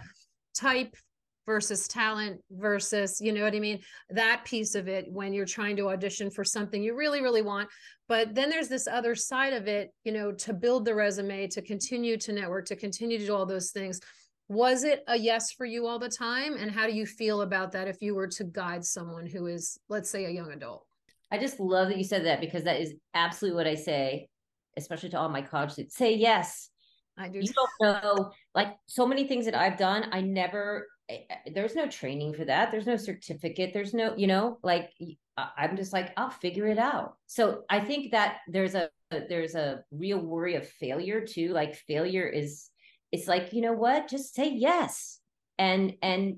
[0.54, 0.94] type
[1.46, 3.80] versus talent versus, you know what I mean?
[4.10, 7.68] That piece of it when you're trying to audition for something you really, really want.
[8.08, 11.62] But then there's this other side of it, you know, to build the resume, to
[11.62, 14.00] continue to network, to continue to do all those things
[14.48, 17.72] was it a yes for you all the time and how do you feel about
[17.72, 20.86] that if you were to guide someone who is let's say a young adult
[21.34, 24.28] I just love that you said that because that is absolutely what I say,
[24.76, 25.96] especially to all my college students.
[25.96, 26.70] Say yes.
[27.18, 27.40] I do.
[27.40, 30.06] You don't know, like so many things that I've done.
[30.12, 30.86] I never.
[31.52, 32.70] There's no training for that.
[32.70, 33.72] There's no certificate.
[33.74, 34.90] There's no, you know, like
[35.36, 37.16] I'm just like I'll figure it out.
[37.26, 41.52] So I think that there's a there's a real worry of failure too.
[41.52, 42.70] Like failure is,
[43.10, 45.18] it's like you know what, just say yes
[45.58, 46.36] and and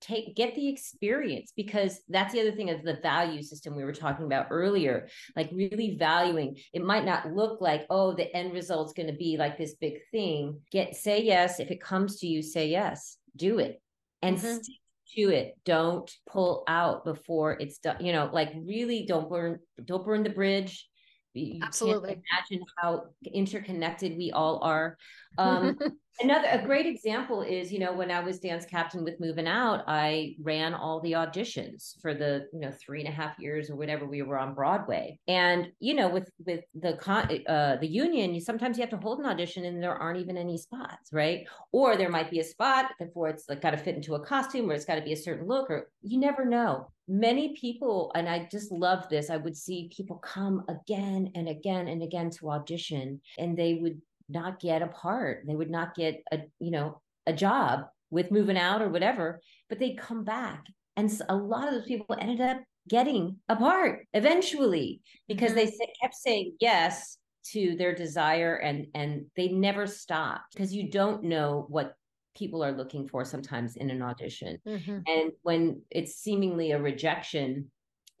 [0.00, 3.92] take get the experience because that's the other thing of the value system we were
[3.92, 6.56] talking about earlier like really valuing.
[6.72, 9.98] It might not look like oh the end result's going to be like this big
[10.10, 10.60] thing.
[10.70, 11.60] Get say yes.
[11.60, 13.18] If it comes to you say yes.
[13.36, 13.80] Do it.
[14.22, 14.62] And mm-hmm.
[14.62, 14.76] stick
[15.16, 15.54] to it.
[15.64, 18.04] Don't pull out before it's done.
[18.04, 20.86] You know like really don't burn don't burn the bridge.
[21.34, 22.10] You Absolutely.
[22.10, 24.96] imagine how interconnected we all are.
[25.38, 25.78] Um,
[26.20, 29.84] another a great example is, you know, when I was dance captain with Movin' Out,
[29.86, 33.76] I ran all the auditions for the, you know, three and a half years or
[33.76, 35.18] whatever we were on Broadway.
[35.28, 38.96] And you know, with with the con uh, the union, you sometimes you have to
[38.96, 41.46] hold an audition and there aren't even any spots, right?
[41.72, 44.70] Or there might be a spot before it's like got to fit into a costume
[44.70, 48.28] or it's got to be a certain look, or you never know many people, and
[48.28, 52.50] I just love this, I would see people come again and again and again to
[52.52, 54.00] audition, and they would
[54.32, 55.44] not get a part.
[55.46, 59.78] They would not get a, you know, a job with Movin' Out or whatever, but
[59.78, 60.64] they'd come back.
[60.96, 65.70] And a lot of those people ended up getting a part eventually because mm-hmm.
[65.78, 67.18] they kept saying yes
[67.52, 71.94] to their desire and and they never stopped because you don't know what
[72.36, 74.58] people are looking for sometimes in an audition.
[74.66, 74.98] Mm-hmm.
[75.06, 77.70] And when it's seemingly a rejection,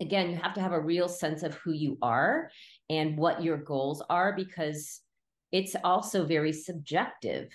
[0.00, 2.50] again, you have to have a real sense of who you are
[2.88, 5.00] and what your goals are because
[5.52, 7.48] it's also very subjective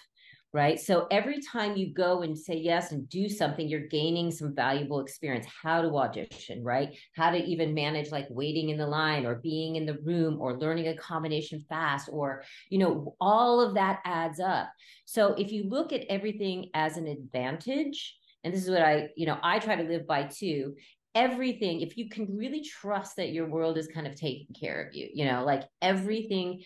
[0.54, 0.80] right?
[0.80, 5.02] So every time you go and say yes and do something, you're gaining some valuable
[5.02, 5.46] experience.
[5.62, 6.98] How to audition, right?
[7.14, 10.58] How to even manage like waiting in the line or being in the room or
[10.58, 14.70] learning a combination fast or, you know, all of that adds up.
[15.04, 19.26] So if you look at everything as an advantage, and this is what I, you
[19.26, 20.76] know, I try to live by too.
[21.16, 24.94] everything if you can really trust that your world is kind of taking care of
[24.94, 26.62] you you know like everything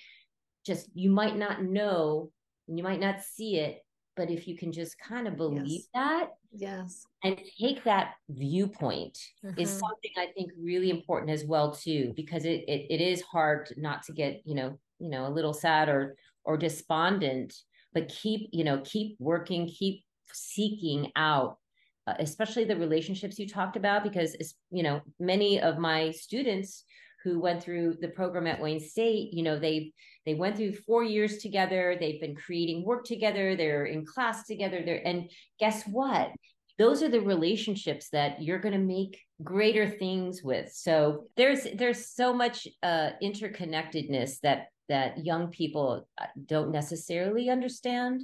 [0.65, 2.31] just you might not know
[2.67, 3.81] you might not see it
[4.15, 5.89] but if you can just kind of believe Yes.
[5.93, 7.07] that Yes.
[7.23, 9.17] and take that viewpoint
[9.57, 9.79] is Mhm.
[9.79, 14.03] something I think really important as well too, because it, it it is hard not
[14.03, 17.53] to get you know you know a little sad or or despondent,
[17.93, 21.57] but keep you know keep working, keep seeking out,
[22.07, 26.85] uh, especially the relationships you talked about, because it's, you know many of my students
[27.23, 29.93] who went through the program at Wayne State, you know they
[30.25, 34.81] they went through four years together, they've been creating work together, they're in class together,
[34.85, 35.29] they're and
[35.59, 36.31] guess what?
[36.79, 40.71] those are the relationships that you're going to make greater things with.
[40.71, 48.23] So there's there's so much uh interconnectedness that that young people uh, don't necessarily understand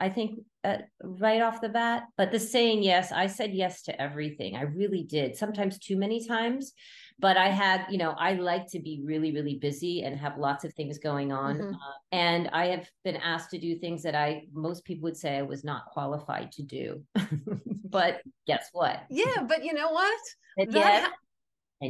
[0.00, 2.04] i think uh, right off the bat.
[2.16, 4.54] But the saying yes i said yes to everything.
[4.54, 5.36] I really did.
[5.36, 6.72] Sometimes too many times
[7.18, 10.64] but i had you know i like to be really really busy and have lots
[10.64, 11.72] of things going on Mhm.
[11.74, 15.36] uh, and i have been asked to do things that i most people would say
[15.36, 17.02] i was not qualified to do
[17.84, 20.20] but guess what Yeah, but you know what?
[20.56, 21.12] That yes, ha-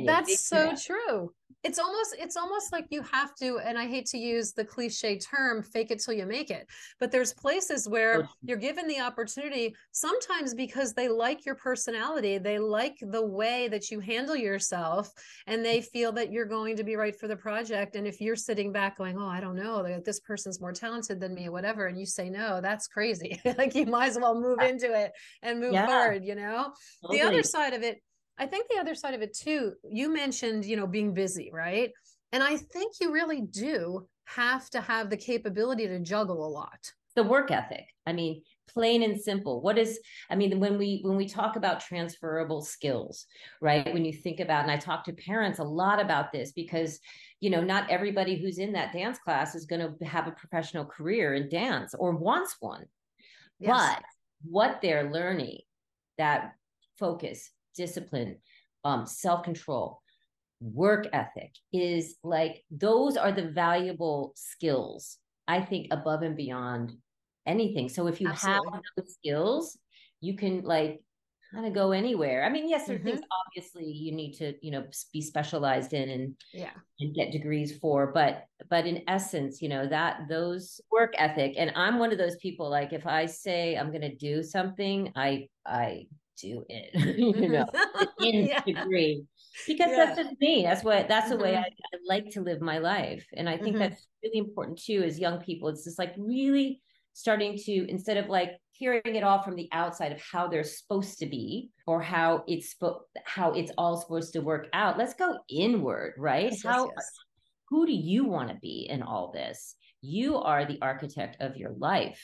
[0.07, 1.33] That's so true.
[1.65, 5.19] It's almost it's almost like you have to and I hate to use the cliche
[5.19, 6.67] term fake it till you make it.
[7.01, 12.59] But there's places where you're given the opportunity sometimes because they like your personality, they
[12.59, 15.11] like the way that you handle yourself
[15.47, 18.37] and they feel that you're going to be right for the project and if you're
[18.37, 21.99] sitting back going, "Oh, I don't know, this person's more talented than me, whatever," and
[21.99, 23.41] you say no, that's crazy.
[23.59, 25.87] like you might as well move into it and move Yeah.
[25.87, 26.73] forward, you know?
[27.11, 28.03] the other side of it
[28.39, 31.91] i think the other side of it too you mentioned you know being busy right?
[32.33, 36.93] And i think you really do have to have the capability to juggle a lot.
[37.15, 39.61] The work ethic i mean plain and simple.
[39.61, 43.27] What is i mean when we when we talk about transferable skills
[43.61, 43.93] right?
[43.93, 46.99] When you think about and i talk to parents a lot about this because
[47.41, 50.85] you know not everybody who's in that dance class is going to have a professional
[50.85, 52.87] career in dance or wants one.
[53.61, 54.03] But
[54.43, 55.59] what they're learning
[56.19, 56.53] that
[56.99, 58.37] focus discipline
[58.85, 60.01] um, self-control
[60.61, 66.93] work ethic is like those are the valuable skills i think above and beyond
[67.47, 68.71] anything so if you Absolutely.
[68.73, 69.79] have those skills
[70.21, 71.01] you can like
[71.53, 73.09] kind of go anywhere i mean yes there are Mm-hmm.
[73.09, 77.77] things obviously you need to you know be specialized in and yeah and get degrees
[77.79, 82.19] for but but in essence you know that those work ethic and i'm one of
[82.19, 86.07] those people like if i say i'm going to do something i i
[86.37, 86.91] do it
[87.39, 87.67] you know
[88.21, 88.63] nth Yeah.
[88.67, 89.25] degree
[89.67, 90.05] because Yeah.
[90.07, 91.59] that's just me that's what that's the way Mhm.
[91.59, 93.81] I, I like to live my life and i think Mhm.
[93.81, 96.81] that's really important too as young people it's just like really
[97.13, 101.19] starting to instead of like hearing it all from the outside of how they're supposed
[101.19, 102.75] to be or how it's
[103.25, 107.13] how it's all supposed to work out let's go inward right yes, how yes.
[107.71, 111.73] who do you want to be in all this you are the architect of your
[111.79, 112.21] life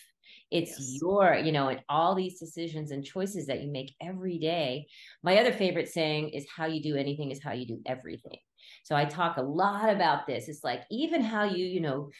[0.50, 1.00] it's Yes.
[1.02, 4.86] your you know and all these decisions and choices that you make every day
[5.22, 8.38] my other favorite saying is how you do anything is how you do everything
[8.82, 12.10] so i talk a lot about this it's like even how you you know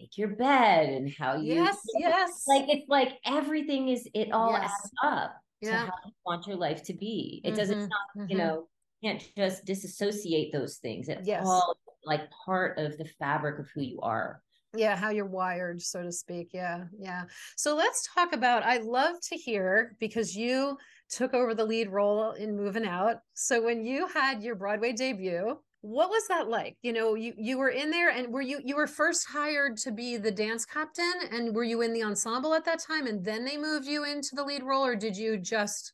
[0.00, 4.56] make your bed and how you yes yes like it's like everything is it all
[4.60, 4.72] Yes.
[4.72, 7.90] adds up to how you want your life to be it doesn't Mhm,
[8.28, 8.38] you mhm.
[8.38, 8.68] know
[9.02, 11.46] can't just disassociate those things it's Yes.
[11.46, 14.42] all like part of the fabric of who you are
[14.74, 17.24] yeah how you're wired so to speak yeah yeah.
[17.56, 20.76] So let's talk about i love to hear because you
[21.10, 23.18] took over the lead role in Movin' Out.
[23.34, 26.78] So when you had your broadway debut what was that like?
[26.80, 29.92] You know you you were in there and were you you were first hired to
[29.92, 33.44] be the dance captain and were you in the ensemble at that time and then
[33.44, 35.92] they moved you into the lead role or did you just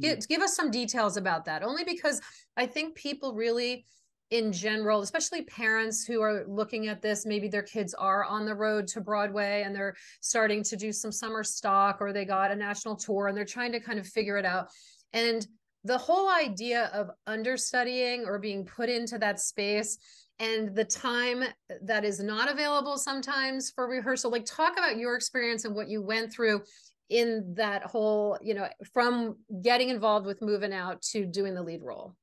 [0.00, 0.06] mm.
[0.06, 1.62] give, give us some details about that?
[1.62, 2.20] Only because
[2.56, 3.86] i think people really
[4.30, 8.54] in general, especially parents who are looking at this, maybe their kids are on the
[8.54, 12.56] road to Broadway and they're starting to do some summer stock or they got a
[12.56, 14.68] national tour and they're trying to kind of figure it out.
[15.12, 15.46] And
[15.84, 19.96] the whole idea of understudying or being put into that space
[20.38, 21.44] and the time
[21.82, 26.02] that is not available sometimes for rehearsal, like talk about your experience and what you
[26.02, 26.62] went through
[27.08, 31.82] in that whole, you know, from getting involved with Movin' Out to doing the lead
[31.82, 32.14] role.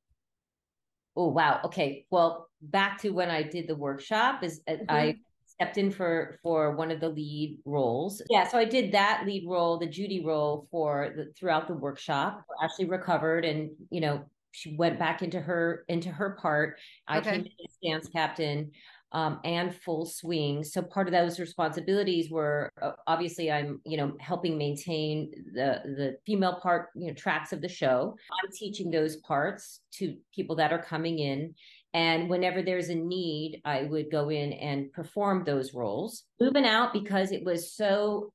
[1.15, 1.61] Oh wow.
[1.65, 2.05] Okay.
[2.11, 6.75] Well back to when i did the workshop is uh, i stepped in for for
[6.75, 8.21] one of the lead roles.
[8.29, 8.47] Yeah.
[8.47, 12.43] So i did that lead role the judy role for the throughout the workshop.
[12.61, 16.79] Ashley recovered and you know she went back into her into her part.
[17.07, 17.31] I Okay.
[17.31, 18.71] came in as dance captain
[19.15, 20.61] um, and full swing.
[20.61, 26.17] So part of those responsibilities were uh, obviously I'm, you know, helping maintain the the
[26.25, 28.17] female part, you know, tracks of the show.
[28.43, 31.55] I'm teaching those parts to people that are coming in.
[31.93, 36.23] And whenever there's a need, I would go in and perform those roles.
[36.41, 38.33] Movin' Out because it was so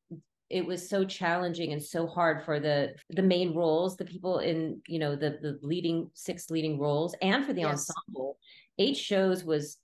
[0.49, 4.81] it was so challenging and so hard for the the main roles the people in
[4.89, 7.89] you know the the leading six leading roles and for the yes.
[7.89, 8.37] ensemble
[8.79, 9.77] eight shows was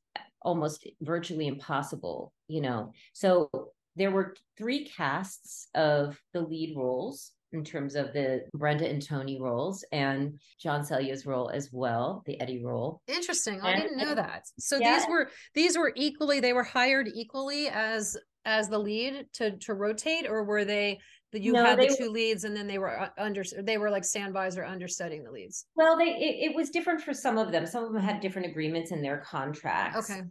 [0.47, 2.93] almost virtually impossible, you know.
[3.13, 3.51] So
[3.97, 9.41] there were three casts of the lead roles in terms of the Brenda and Tony
[9.41, 13.01] roles and John Selya's role as well, the Eddie role.
[13.09, 13.61] Interesting.
[13.61, 14.45] I didn't know that.
[14.59, 14.99] So yeah.
[14.99, 19.75] these were these were equally they were hired equally as as the lead to to
[19.75, 21.01] rotate or were they
[21.39, 24.05] you no, had the two leads and then they were uh, under they were like
[24.05, 27.67] standbys or understudying the leads well they it, it, was different for some of them
[27.67, 30.23] some of them had different agreements in their contracts okay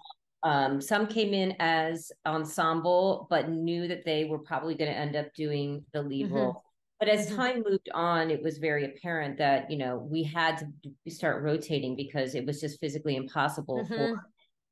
[0.43, 5.15] um, some came in as ensemble but knew that they were probably going to end
[5.15, 6.35] up doing the lead mm-hmm.
[6.35, 6.63] role
[6.99, 7.35] but as mm-hmm.
[7.35, 11.95] time moved on it was very apparent that you know we had to start rotating
[11.95, 13.95] because it was just physically impossible mm-hmm.
[13.95, 14.25] for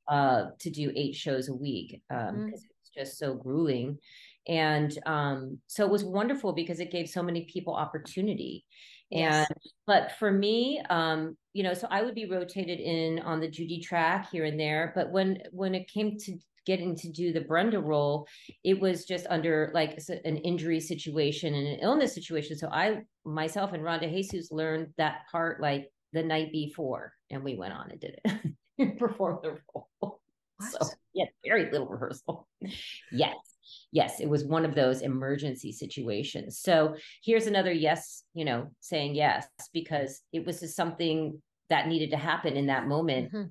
[0.08, 2.70] uh to do eight shows a week um because mm-hmm.
[2.80, 3.98] it's just so grueling
[4.46, 8.64] and um, so it was wonderful because it gave so many people opportunity.
[9.10, 9.46] Yes.
[9.48, 13.48] and but for me um, you know so i would be rotated in on the
[13.48, 17.42] judy track here and there but when when it came to getting to do the
[17.42, 18.26] brenda role
[18.64, 22.56] it was just under like an injury situation and an illness situation.
[22.56, 27.44] So i myself and Ron De Jesus learned that part like the night before and
[27.44, 29.88] we went on and did it performed the role.
[30.56, 30.70] What?
[30.70, 32.48] so yeah very little rehearsal.
[33.12, 33.34] Yes
[33.92, 36.58] yes, it was one of those emergency situations.
[36.60, 41.40] So here's another yes, you know, saying yes, because it was just something
[41.70, 43.28] that needed to happen in that moment.
[43.28, 43.48] Mm-hmm.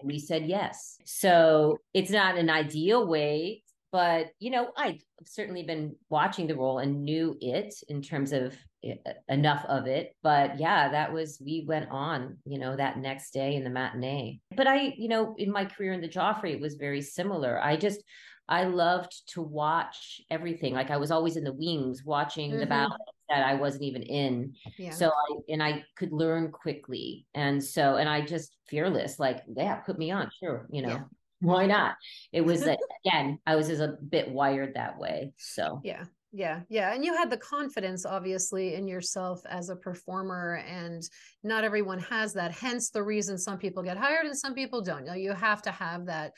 [0.00, 0.96] And we said yes.
[1.04, 6.78] So it's not an ideal way, but, you know, I've certainly been watching the role
[6.78, 8.54] and knew it in terms of
[8.84, 8.96] eh,
[9.28, 10.14] enough of it.
[10.22, 14.40] But yeah, that was, we went on, you know, that next day in the matinee.
[14.54, 17.60] But I, you know, in my career in the Joffrey, it was very similar.
[17.60, 18.02] I just,
[18.48, 20.74] I loved to watch everything.
[20.74, 22.60] Like I was always in the wings watching mm-hmm.
[22.60, 24.54] the battles that I wasn't even in.
[24.78, 24.90] Yeah.
[24.90, 27.26] So I and I could learn quickly.
[27.34, 30.30] And so and I just fearless, like, yeah, put me on.
[30.38, 30.88] Sure, you know.
[30.88, 31.02] Yeah.
[31.40, 31.94] Why not?
[32.32, 35.32] It was again, I was just a bit wired that way.
[35.36, 36.04] So yeah.
[36.30, 36.92] Yeah, yeah.
[36.92, 41.02] And you had the confidence, obviously, in yourself as a performer, and
[41.42, 42.52] not everyone has that.
[42.52, 45.06] Hence the reason some people get hired and some people don't.
[45.06, 46.32] You, know, you have to have that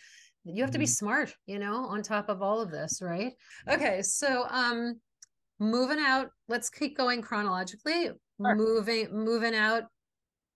[0.44, 0.90] you have to be mm-hmm.
[0.90, 3.32] smart you know on top of all of this right?
[3.68, 5.00] Okay so um
[5.58, 8.10] Movin' Out let's keep going chronologically.
[8.40, 8.56] Sure.
[8.56, 9.84] moving Movin' Out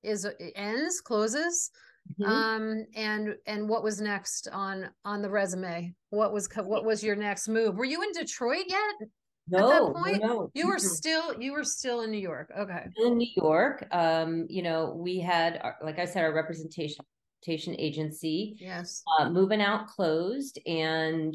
[0.03, 0.26] is
[0.57, 1.70] ends closes.
[2.20, 2.30] Mm-hmm.
[2.30, 5.95] um and and what was next on on the resume?
[6.11, 7.76] What was what was your next move?
[7.76, 9.09] Were you in detroit yet
[9.49, 10.22] no, at that point?
[10.22, 12.51] no, you were still you were still in new york.
[12.59, 12.87] Okay.
[12.97, 17.05] In new york um you know we had like i said our representation
[17.49, 18.57] agency.
[18.59, 19.03] Yes.
[19.19, 20.59] Uh, Movin' Out closed.
[20.67, 21.35] And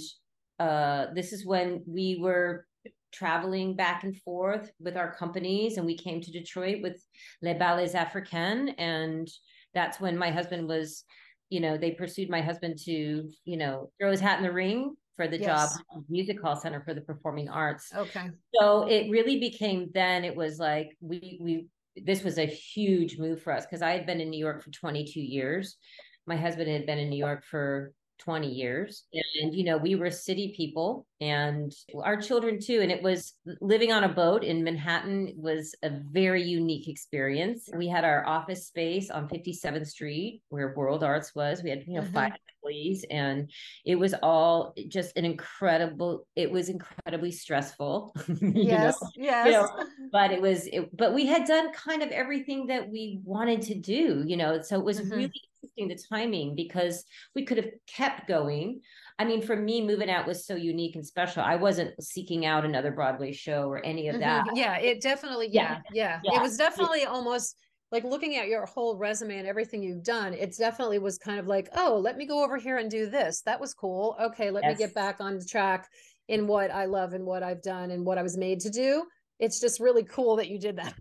[0.59, 2.65] uh, this is when we were
[3.11, 5.77] traveling back and forth with our companies.
[5.77, 7.03] And we came to Detroit with
[7.41, 8.73] Les Ballets Africains.
[8.77, 9.27] And
[9.73, 11.03] that's when my husband was,
[11.49, 14.95] you know, they pursued my husband to, you know, throw his hat in the ring
[15.15, 15.77] for the yes.
[15.77, 20.33] job music hall center for the performing arts okay so it really became then it
[20.33, 21.67] was like we we
[22.05, 24.71] this was a huge move for us because I had been in New York for
[24.71, 25.77] 22 years.
[26.25, 29.03] My husband had been in New York for 20 years.
[29.13, 32.81] And, you know, we were city people and our children too.
[32.81, 37.69] And it was living on a boat in Manhattan was a very unique experience.
[37.73, 41.63] We had our office space on 57th Street where World Arts was.
[41.63, 42.13] We had, you know, mm-hmm.
[42.13, 43.49] five employees and
[43.85, 48.15] it was all just an incredible, it was incredibly stressful.
[48.41, 49.01] yes.
[49.01, 49.09] Know?
[49.15, 49.45] Yes.
[49.45, 53.21] You know, but it was, it, but we had done kind of everything that we
[53.23, 55.15] wanted to do, you know, so it was mm-hmm.
[55.15, 57.03] really interesting the timing because
[57.35, 58.81] we could have kept going.
[59.17, 61.43] I mean, for me, Movin' Out was so unique and special.
[61.43, 64.45] I wasn't seeking out another Broadway show or any of that.
[64.45, 64.55] Mm-hmm.
[64.55, 66.37] Yeah, it definitely, yeah, yeah, yeah.
[66.37, 67.09] It was definitely yeah.
[67.09, 67.55] almost
[67.91, 70.33] like looking at your whole resume and everything you've done.
[70.33, 73.41] It definitely was kind of like, oh, let me go over here and do this.
[73.41, 74.15] That was cool.
[74.21, 74.77] Okay, let yes.
[74.77, 75.89] me get back on track
[76.27, 79.03] in what I love and what I've done and what I was made to do.
[79.39, 80.93] It's just really cool that you did that.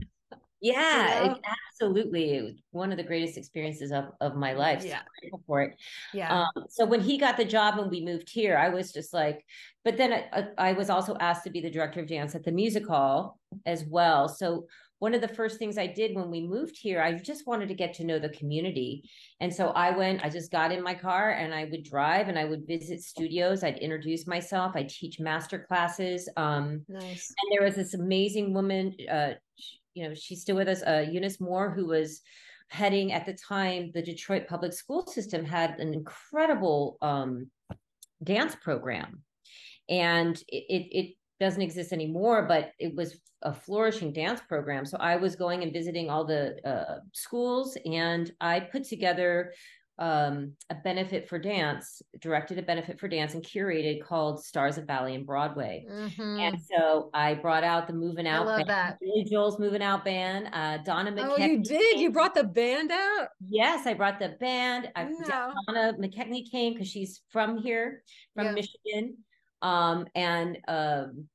[0.61, 1.39] Yeah, you know?
[1.73, 2.35] absolutely.
[2.35, 4.85] It was one of the greatest experiences of, of my life.
[4.85, 5.03] Yeah.
[5.31, 5.77] So for it.
[6.13, 6.47] Yeah.
[6.57, 9.45] Um, so when he got the job and we moved here, I was just like,
[9.85, 12.53] but then I, I was also asked to be the director of dance at the
[12.53, 14.29] music hall as well.
[14.29, 14.67] So
[14.99, 17.75] one of the first things I did when we moved here, I just wanted to
[17.75, 19.09] get to know the community.
[19.41, 22.39] And so I went, I just got in my car and I would drive and
[22.39, 23.63] I would visit studios.
[23.63, 24.73] I'd introduce myself.
[24.75, 26.29] I teach master classes.
[26.37, 27.33] Um, nice.
[27.41, 29.35] And there was this amazing woman, uh,
[29.99, 32.21] you know, she's still with us, uh, Eunice Moore, who was
[32.69, 37.51] heading at the time, the Detroit public school system had an incredible um,
[38.23, 39.23] dance program.
[39.89, 44.85] And it, it, doesn't exist anymore, but it was a flourishing dance program.
[44.85, 49.53] So I was going and visiting all the uh, schools, and I put together
[49.99, 54.87] um, a benefit for dance, directed a benefit for dance, and curated called Stars of
[54.87, 55.85] Ballet and Broadway.
[55.91, 56.41] Mm-hmm.
[56.41, 58.47] And so I brought out the Movin' Out.
[58.47, 59.01] I love band, that.
[59.01, 60.51] Billy Joel's Movin' Out band.
[60.53, 61.39] Uh, Donna McKechnie.
[61.39, 62.01] Oh, you did?
[62.01, 63.29] You brought the band out?
[63.41, 64.91] Yes, I brought the band.
[64.95, 65.53] I, no.
[65.67, 68.03] Donna McKechnie came because she's from here,
[68.35, 68.53] from yeah.
[68.53, 69.17] Michigan
[69.63, 71.29] um, and um,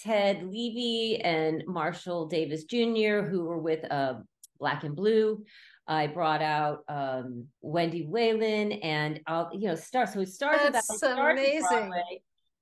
[0.00, 4.14] Ted Levy and Marshall Davis Jr., who were with uh,
[4.58, 5.44] Black and Blue.
[5.88, 10.12] I brought out um, Wendy Whelan and I'll, you know stars.
[10.12, 11.92] So it started That's amazing.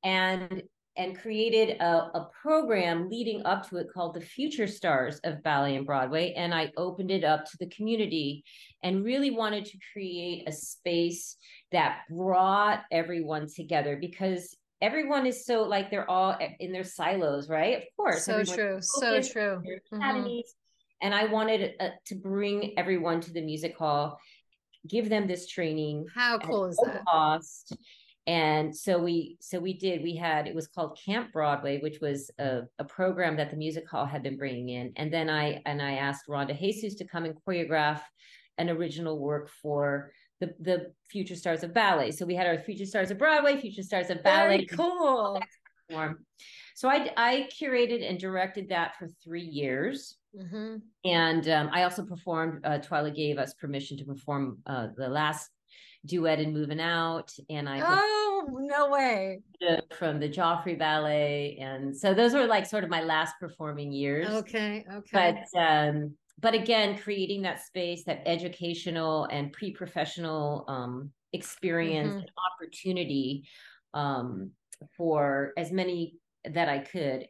[0.04, 0.62] and
[0.96, 5.76] and created a, a program leading up to it called the Future Stars of Ballet
[5.76, 6.32] and Broadway.
[6.32, 8.44] And I opened it up to the community
[8.82, 11.36] and really wanted to create a space
[11.72, 17.78] that brought everyone together because everyone is so like they're all in their silos, right?
[17.78, 18.24] Of course.
[18.24, 18.78] So true.
[18.80, 19.62] So true.
[19.92, 20.40] Mm-hmm.
[21.02, 24.18] And I wanted uh, to bring everyone to the music hall,
[24.88, 26.06] give them this training.
[26.14, 27.04] How cool is that?
[27.04, 27.76] Cost.
[28.26, 30.02] And so we so we did.
[30.02, 33.88] We had it was called Camp Broadway, which was a, a program that the music
[33.88, 34.92] hall had been bringing in.
[34.96, 38.00] And then I and I asked Ron De Jesus to come and choreograph
[38.58, 42.10] an original work for the the future stars of ballet.
[42.10, 44.56] So we had our future stars of Broadway, future stars of ballet.
[44.56, 45.40] Very cool.
[46.76, 50.76] So I I curated and directed that for three years, mm-hmm.
[51.06, 52.60] and um, I also performed.
[52.66, 55.48] Uh, Twyla gave us permission to perform uh, the last
[56.04, 59.40] duet in Movin' Out, and I oh no way
[59.98, 64.28] from the Joffrey Ballet, and so those were like sort of my last performing years.
[64.28, 72.10] Okay, okay, but um, but again, creating that space, that educational and pre-professional um, experience
[72.10, 72.18] mm-hmm.
[72.18, 73.48] and opportunity
[73.94, 74.50] um,
[74.94, 76.16] for as many
[76.54, 77.26] that I could.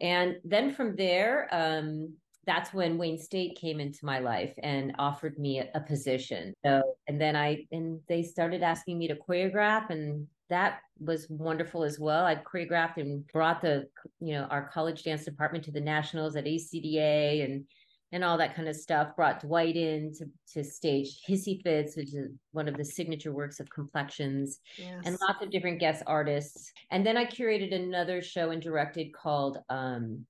[0.00, 2.14] And then from there, um,
[2.46, 6.54] that's when Wayne State came into my life and offered me a, a, position.
[6.64, 11.82] So, and then I, and they started asking me to choreograph and that was wonderful
[11.82, 12.24] as well.
[12.24, 13.88] I choreographed and brought the,
[14.20, 17.64] you know, our college dance department to the nationals at ACDA and
[18.12, 19.16] and all that kind of stuff.
[19.16, 23.60] Brought Dwight in to, to stage Hissy Fits, which is one of the signature works
[23.60, 25.02] of Complexions, yes.
[25.04, 26.72] and lots of different guest artists.
[26.90, 30.24] And then I curated another show and directed called um,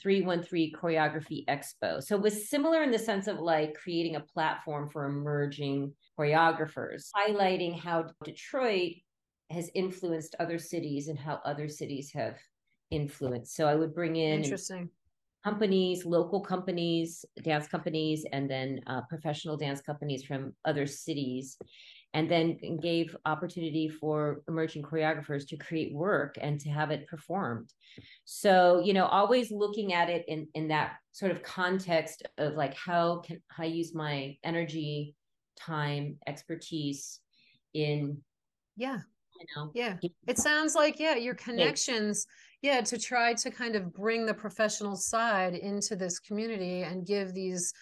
[0.00, 2.02] 313 Choreography Expo.
[2.02, 7.10] So it was similar in the sense of like creating a platform for emerging choreographers,
[7.14, 8.92] highlighting how Detroit
[9.50, 12.38] has influenced other cities and how other cities have
[12.90, 13.54] influenced.
[13.54, 14.88] So I would bring in interesting
[15.44, 21.56] companies, local companies, dance companies, and then uh, professional dance companies from other cities,
[22.12, 27.72] and then gave opportunity for emerging choreographers to create work and to have it performed.
[28.24, 32.74] So, you know, always looking at it in in that sort of context of like
[32.74, 35.14] how can I use my energy,
[35.58, 37.20] time, expertise
[37.74, 38.18] in
[38.76, 38.98] yeah.
[39.38, 39.96] you know yeah.
[40.26, 42.26] it sounds like yeah your connections
[42.62, 47.32] yeah to try to kind of bring the professional side into this community and give
[47.34, 47.72] these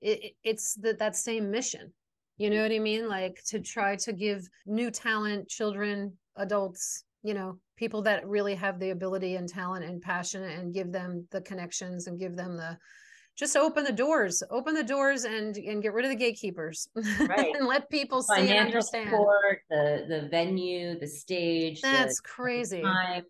[0.00, 1.92] it, it's that that same mission.
[2.38, 3.08] You know what i mean?
[3.08, 8.78] Like to try to give new talent children adults you know people that really have
[8.78, 12.76] the ability and talent and passion and give them the connections and give them the
[13.36, 16.88] just open the doors open the doors and and get rid of the gatekeepers
[17.20, 17.54] right.
[17.54, 19.10] and let people see and understand.
[19.10, 22.82] support, the the venue the stage that's the, crazy.
[22.82, 23.24] time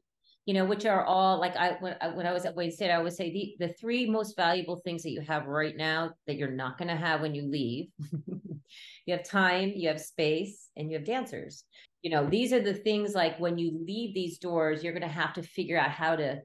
[0.46, 2.98] you know, which are all like I when, when I was at Wayne State, I
[2.98, 6.50] would say the the three most valuable things that you have right now that you're
[6.50, 7.88] not going to have when you leave.
[9.06, 11.64] you have time, you have space, and you have dancers.
[12.02, 15.08] You know, these are the things like when you leave these doors, you're going to
[15.08, 16.40] have to figure out how to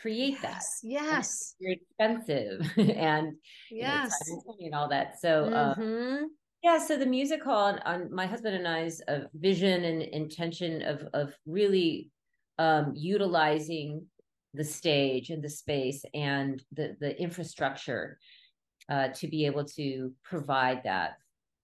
[0.00, 0.88] create yes, that.
[0.88, 3.34] Yes, you're expensive and
[3.70, 5.20] yes, you know, and all that.
[5.20, 5.44] So.
[5.44, 6.24] Uh, mm-hmm.
[6.24, 6.28] Uh,
[6.62, 10.82] yeah, so the music hall on, on my husband and I's uh, vision and intention
[10.82, 12.10] of of really
[12.58, 14.06] um, utilizing
[14.54, 18.18] the stage and the space and the the infrastructure
[18.88, 21.16] uh, to be able to provide that.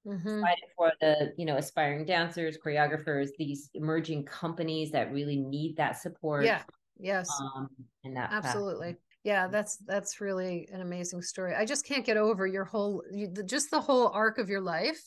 [0.05, 0.43] Mm-hmm.
[0.77, 6.45] for the you know aspiring dancers choreographers these emerging companies that really need that support
[6.45, 6.63] yeah.
[6.99, 7.29] Yes.
[7.41, 7.69] um,
[8.03, 8.97] and that absolutely.
[9.23, 11.55] yeah that's that's really an amazing story.
[11.55, 15.01] I just can't get over your whole you, just the whole arc of your life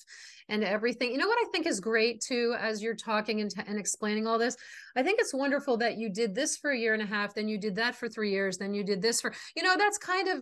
[0.50, 1.12] and everything.
[1.12, 4.38] You know what i think is great too as you're talking and, and explaining all
[4.38, 4.56] this?
[4.96, 7.48] I think it's wonderful that you did this for a year and a half then
[7.48, 10.28] you did that for three years then you did this for you know that's kind
[10.28, 10.38] of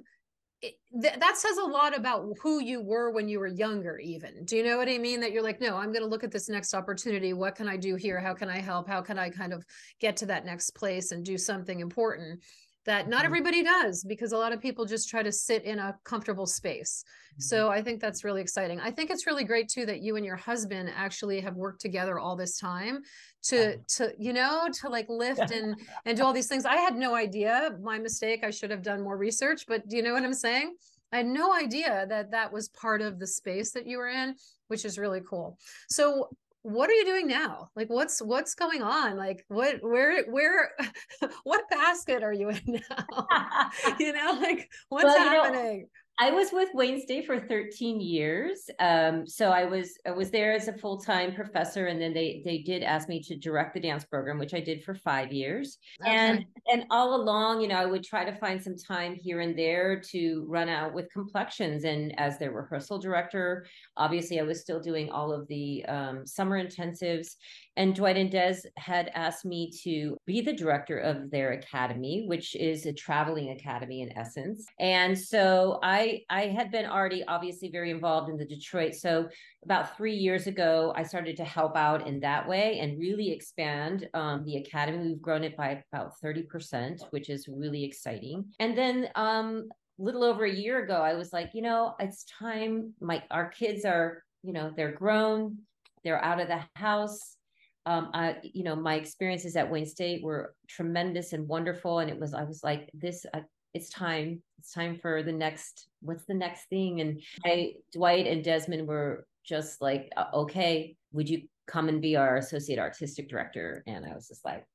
[0.63, 0.69] eh,
[1.01, 4.45] th- that says a lot about who you were when you were younger even.
[4.45, 5.19] Do you know what i mean?
[5.21, 7.33] That you're like no i'm going to look at this next opportunity.
[7.33, 8.19] What can i do here?
[8.19, 8.87] How can i help?
[8.87, 9.65] How can i kind of
[9.99, 12.41] get to that next place and do something important
[12.85, 13.25] that not mm-hmm.
[13.25, 17.03] everybody does because a lot of people just try to sit in a comfortable space.
[17.05, 17.41] Mm-hmm.
[17.41, 18.79] So I think that's really exciting.
[18.79, 22.19] I think it's really great too that you and your husband actually have worked together
[22.19, 23.01] all this time
[23.43, 25.75] to to you know to like lift and
[26.05, 26.65] and do all these things.
[26.65, 27.77] I had no idea.
[27.81, 28.43] My mistake.
[28.43, 30.75] I should have done more research, but do you know what I'm saying?
[31.11, 34.35] I had no idea that that was part of the space that you were in,
[34.67, 35.59] which is really cool.
[35.87, 36.29] So
[36.63, 37.69] what are you doing now?
[37.75, 39.17] Like what's what's going on?
[39.17, 40.71] Like what where where
[41.43, 43.27] what basket are you in now?
[43.99, 45.87] You know like what's well, happening know,
[46.19, 48.69] I was with Wayne State for 13 years.
[48.79, 52.43] Um, so I was I was there as a full time professor, and then they
[52.45, 55.79] they did ask me to direct the dance program, which I did for five years.
[56.01, 56.11] Okay.
[56.11, 59.57] And and all along, you know, I would try to find some time here and
[59.57, 61.83] there to run out with complexions.
[61.83, 63.65] And as their rehearsal director,
[63.97, 67.37] obviously, I was still doing all of the um, summer intensives.
[67.75, 72.55] And Dwight and Des had asked me to be the director of their academy, which
[72.55, 74.63] is a traveling academy in essence.
[74.79, 78.95] And so I I had been already obviously very involved in the Detroit.
[78.95, 79.29] So
[79.63, 84.07] about three years ago, I started to help out in that way and really expand
[84.13, 85.07] um, the academy.
[85.07, 88.45] We've grown it by about 30%, which is really exciting.
[88.59, 92.93] And then um, little over a year ago, I was like, you know, it's time.
[92.99, 95.57] My our kids are, you know, they're grown,
[96.03, 97.37] they're out of the house
[97.85, 101.99] um, I, you know, my experiences at Wayne State were tremendous and wonderful.
[101.99, 103.25] And it was, I was like, this,
[103.73, 104.41] it's time.
[104.59, 107.01] It's time for the next, what's the next thing?
[107.01, 112.15] And I, Dwight and Desmond were just like, uh, okay, would you come and be
[112.15, 113.83] our associate artistic director?
[113.87, 114.65] And I was just like,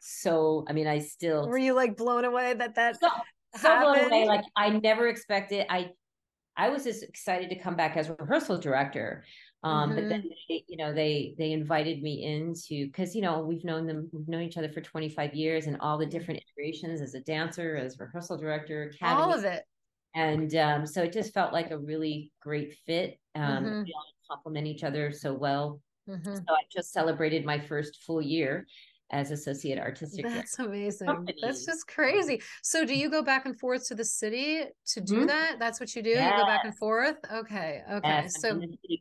[0.00, 1.48] so, I mean, I still.
[1.48, 3.08] Were you like blown away that that so,
[3.56, 4.26] so blown away.
[4.26, 5.90] Like I never expected, I,
[6.56, 9.24] I was just excited to come back as rehearsal director
[9.62, 9.94] um, mm-hmm.
[10.00, 13.86] but then they, you know they they invited me into because you know we've known
[13.86, 17.20] them we've known each other for 25 years and all the different iterations as a
[17.20, 19.64] dancer as rehearsal director academy, all of it
[20.14, 23.82] and um, so it just felt like a really great fit um, mm-hmm.
[23.82, 26.34] we all complement each other so well mm-hmm.
[26.34, 28.66] so i just celebrated my first full year
[29.12, 31.06] as associate artistic that's amazing.
[31.06, 31.38] Company.
[31.42, 32.42] that's just crazy.
[32.62, 35.26] So do you go back and forth to the city to do mm-hmm.
[35.26, 35.58] that?
[35.58, 36.10] That's what you do?
[36.10, 36.32] Yes.
[36.32, 37.16] you go back and forth?
[37.32, 38.60] Okay okay yes, so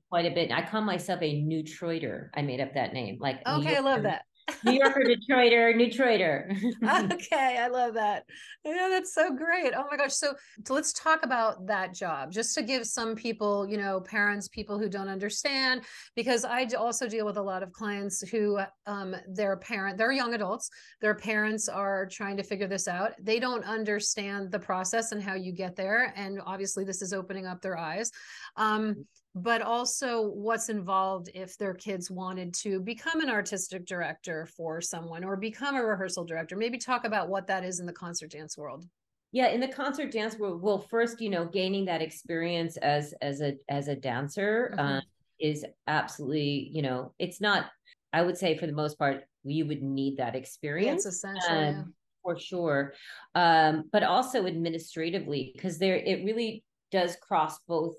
[0.10, 3.78] quite a bit i call myself a neutroider i made up that name like okay
[3.78, 4.24] i love that
[4.64, 7.12] New Yorker, Detroiter, Detroiter.
[7.14, 8.26] okay, I love that.
[8.66, 9.74] Yeah, that's so great.
[9.76, 10.14] Oh my gosh.
[10.14, 10.34] So,
[10.66, 14.78] so let's talk about that job just to give some people, you know, parents, people
[14.78, 15.84] who don't understand,
[16.16, 20.34] because I also deal with a lot of clients who um, their parent, they're young
[20.34, 20.70] adults,
[21.02, 23.14] their parents are trying to figure this out.
[23.22, 26.14] They don't understand the process and how you get there.
[26.16, 28.12] And obviously, this is opening up their eyes.
[28.56, 29.06] Um,
[29.36, 35.24] but also what's involved if their kids wanted to become an artistic director for someone
[35.24, 38.58] or become a rehearsal director maybe talk about what that is in the concert dance
[38.58, 38.86] world
[39.32, 43.42] yeah in the concert dance world well first you know gaining that experience as as
[43.42, 44.98] a as a dancer mm-hmm.
[44.98, 45.02] uh,
[45.40, 47.68] is absolutely you know it's not
[48.14, 51.76] i would say for the most part you would need that experience yeah, essential um,
[51.76, 51.84] yeah.
[52.24, 52.94] for sure
[53.36, 57.96] um, but also administratively because there it really does cross both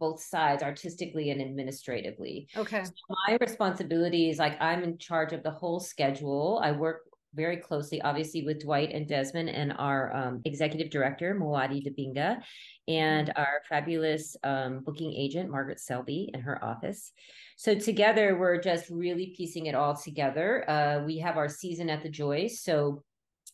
[0.00, 2.48] both sides artistically and administratively.
[2.56, 2.82] Okay.
[2.82, 2.92] So
[3.28, 6.60] my responsibility is like i'm in charge of the whole schedule.
[6.64, 7.02] I work
[7.34, 12.40] very closely obviously with dwight and desmond and our um, executive director moadi dabinga
[12.88, 13.40] and mm-hmm.
[13.40, 17.12] our fabulous um, booking agent margaret selby in her office.
[17.56, 20.68] So together we're just really piecing it all together.
[20.68, 23.04] Uh, we have our season at the joyce so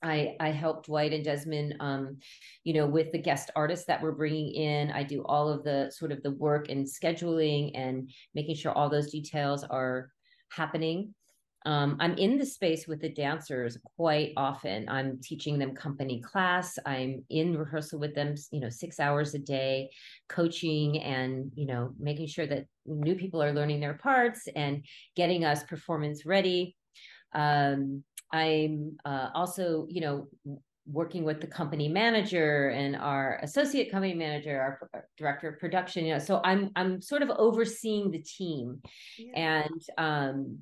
[0.03, 2.19] I, I help Dwight and Desmond, um,
[2.65, 4.91] you know, with the guest artists that we're bringing in.
[4.91, 8.89] I do all of the sort of the work and scheduling and making sure all
[8.89, 10.11] those details are
[10.51, 11.15] happening.
[11.65, 14.89] Um, I'm in the space with the dancers quite often.
[14.89, 16.79] I'm teaching them company class.
[16.87, 19.91] I'm in rehearsal with them, you know, six hours a day,
[20.29, 24.85] coaching and, you know, making sure that new people are learning their parts and
[25.17, 26.77] getting us performance ready.
[27.33, 30.29] Um, I'm uh, also, you know,
[30.87, 36.05] working with the company manager and our associate company manager, our, our director of production.
[36.05, 38.81] You know, so I'm I'm sort of overseeing the team,
[39.19, 39.65] yeah.
[39.67, 40.59] and um,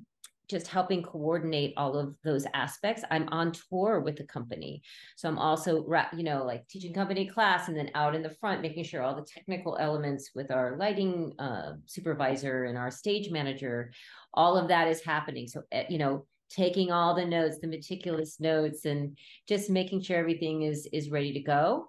[0.47, 3.03] just helping coordinate all of those aspects.
[3.09, 4.81] I'm on tour with the company.
[5.15, 5.85] So I'm also,
[6.15, 9.15] you know, like teaching company class and then out in the front, making sure all
[9.15, 13.91] the technical elements with our lighting uh, supervisor and our stage manager,
[14.33, 15.47] all of that is happening.
[15.47, 16.25] So, eh, you know,
[16.55, 21.33] taking all the notes, the meticulous notes and just making sure everything is, is ready
[21.33, 21.87] to go.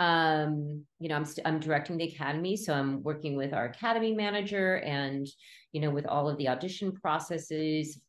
[0.00, 4.12] Um you know i'm st- i'm directing the academy so i'm working with our academy
[4.12, 5.24] manager and
[5.70, 8.00] you know with all of the audition processes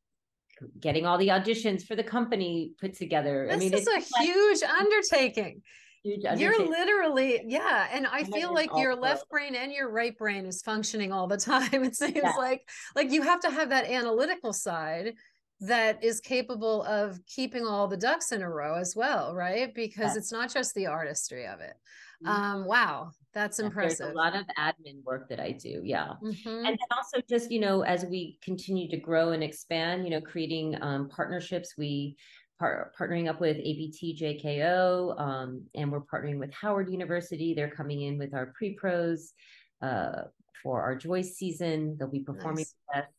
[0.79, 3.45] getting all the auditions for the company put together.
[3.47, 5.61] This i mean it's a huge undertaking.
[6.03, 10.61] You're literally yeah and i feel like your left brain and your right brain is
[10.61, 12.33] functioning all the time it seems yeah.
[12.37, 12.67] like.
[12.95, 15.13] Like you have to have that analytical side
[15.61, 19.73] that is capable of keeping all the ducks in a row as well, right?
[19.73, 20.17] Because yes.
[20.17, 21.75] it's not just the artistry of it.
[22.23, 22.27] Mm-hmm.
[22.29, 23.99] Um, wow, that's yeah, impressive.
[23.99, 26.49] There's a lot of admin work that I do, yeah, mm-hmm.
[26.49, 30.21] and then also just you know as we continue to grow and expand, you know,
[30.21, 31.75] creating um, partnerships.
[31.77, 32.17] We
[32.57, 37.53] Par- partnering up with ABT JKO, um, and we're partnering with Howard University.
[37.53, 39.33] They're coming in with our pre pros
[39.81, 40.21] uh,
[40.63, 41.97] for our Joyce season.
[41.99, 42.75] They'll be performing nice.
[42.95, 43.09] with us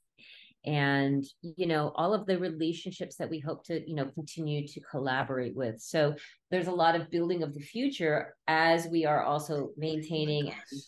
[0.67, 4.81] and you know all of the relationships that we hope to you know continue to
[4.81, 6.15] collaborate with so
[6.51, 10.81] there's a lot of building of the future as we are also maintaining oh and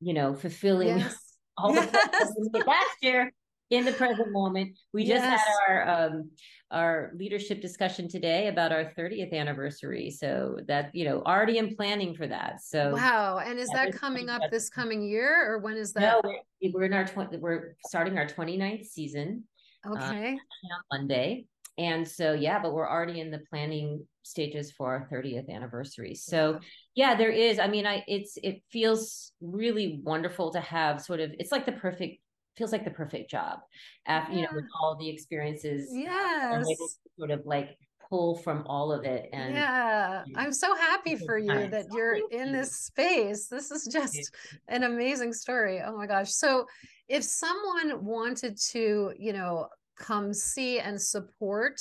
[0.00, 1.36] you know fulfilling yes.
[1.58, 1.90] all yes.
[1.90, 3.32] the last year
[3.70, 4.76] in the present moment.
[4.92, 5.40] We just yes.
[5.40, 6.30] had our um
[6.70, 10.10] our leadership discussion today about our 30th anniversary.
[10.10, 12.60] So that, you know, already in planning for that.
[12.62, 13.38] So wow.
[13.38, 16.00] And is that coming up this coming year or when is that?
[16.00, 19.44] No, we're, we're in our 20 we're starting our 29th season.
[19.86, 20.32] Uh, okay.
[20.32, 21.46] On Monday.
[21.78, 26.14] And so yeah, but we're already in the planning stages for our 30th anniversary.
[26.14, 26.58] So
[26.94, 27.58] yeah, there is.
[27.58, 31.72] I mean, I it's it feels really wonderful to have sort of it's like the
[31.72, 32.18] perfect
[32.56, 33.60] feels like the perfect job
[34.06, 34.38] after yeah.
[34.38, 36.66] you know with all the experiences yes.
[37.18, 37.76] sort of like
[38.08, 40.22] pull from all of it and yeah.
[40.36, 43.48] i'm so happy for you that you're in this space.
[43.48, 44.34] This is just
[44.68, 45.82] an amazing story.
[45.84, 46.32] Oh my gosh.
[46.32, 46.66] So
[47.08, 51.80] if someone wanted to you know come see and support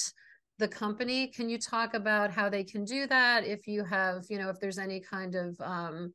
[0.57, 3.45] the company can you talk about how they can do that?
[3.45, 6.11] If you have you know if there's any kind of um,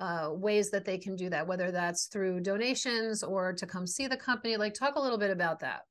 [0.00, 4.06] uh, ways that they can do that, whether that's through donations or to come see
[4.06, 4.56] the company.
[4.56, 5.82] Like, talk a little bit about that.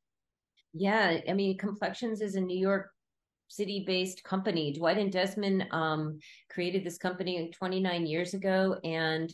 [0.74, 2.89] Yeah, I mean, Complexions is a New York
[3.47, 4.74] City based company.
[4.74, 9.32] Dwight and Desmond um, created this company 29 years ago, and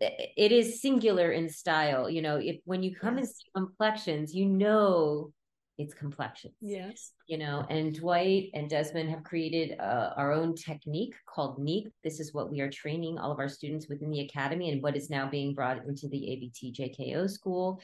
[0.00, 2.10] it is singular in style.
[2.10, 3.26] You know, if when you come yes.
[3.26, 5.32] and see Complexions, you know
[5.78, 6.54] its complexions.
[6.60, 7.12] Yes.
[7.26, 11.88] You know, and Dwight and Desmond have created uh, our own technique called NEEK.
[12.04, 14.96] This is what we are training all of our students within the academy and what
[14.96, 17.80] is now being brought into the ABT JKO school.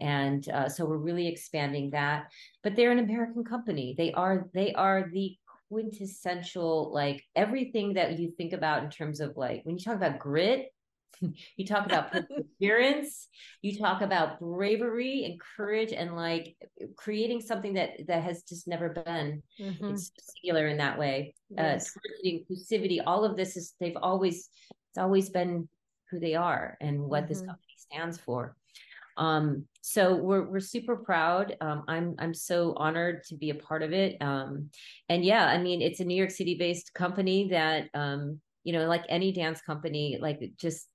[0.00, 2.30] And uh, so we're really expanding that.
[2.62, 3.94] But they're an American company.
[3.96, 5.36] They are they are the
[5.68, 10.18] quintessential like everything that you think about in terms of like when you talk about
[10.18, 10.72] grit
[11.56, 13.28] you talk about perseverance
[13.62, 16.56] you talk about bravery and courage and like
[16.96, 19.86] creating something that that has just never been mm-hmm.
[19.86, 21.94] it's singular in that way uh, yes.
[21.96, 24.48] uh inclusivity all of this is they've always
[24.90, 25.68] it's always been
[26.10, 27.28] who they are and what mm-hmm.
[27.28, 28.56] this company stands for
[29.18, 31.56] um, so we're we're super proud.
[31.60, 34.16] Um, I'm I'm so honored to be a part of it.
[34.22, 34.70] Um,
[35.08, 38.86] and yeah, I mean, it's a New York City based company that um, you know,
[38.86, 40.87] like any dance company, like just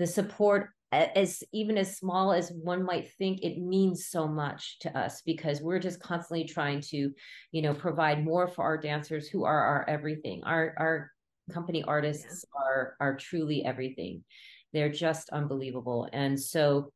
[0.00, 4.98] the support as even as small as one might think it means so much to
[4.98, 7.12] us because we're just constantly trying to
[7.52, 10.42] you know provide more for our dancers who are our everything.
[10.44, 11.10] Our our
[11.52, 12.60] company artists yeah.
[12.62, 14.24] are are truly everything.
[14.72, 16.08] They're just unbelievable.
[16.14, 16.92] And so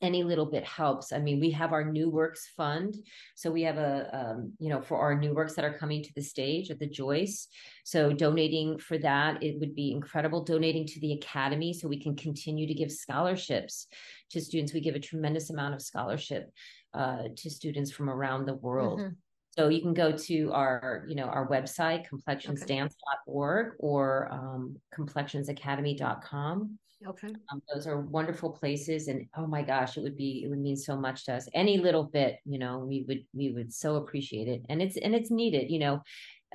[0.00, 1.12] any little bit helps.
[1.12, 2.94] I mean, we have our new works fund.
[3.34, 6.12] So we have a, um, you know, for our new works that are coming to
[6.14, 7.48] the stage at the Joyce.
[7.84, 10.44] So donating for that, it would be incredible.
[10.44, 13.86] Donating to the Academy so we can continue to give scholarships
[14.30, 14.72] to students.
[14.72, 16.50] We give a tremendous amount of scholarship
[16.94, 19.00] uh, to students from around the world.
[19.00, 19.14] Mm-hmm.
[19.58, 26.78] So you can go to our, you know, our website, complexionsdance.org or um, complexionsacademy.com.
[27.04, 27.28] Okay.
[27.50, 30.76] Um, those are wonderful places, and oh my gosh, it would be it would mean
[30.76, 31.48] so much to us.
[31.54, 35.14] Any little bit, you know, we would we would so appreciate it, and it's and
[35.14, 36.02] it's needed, you know,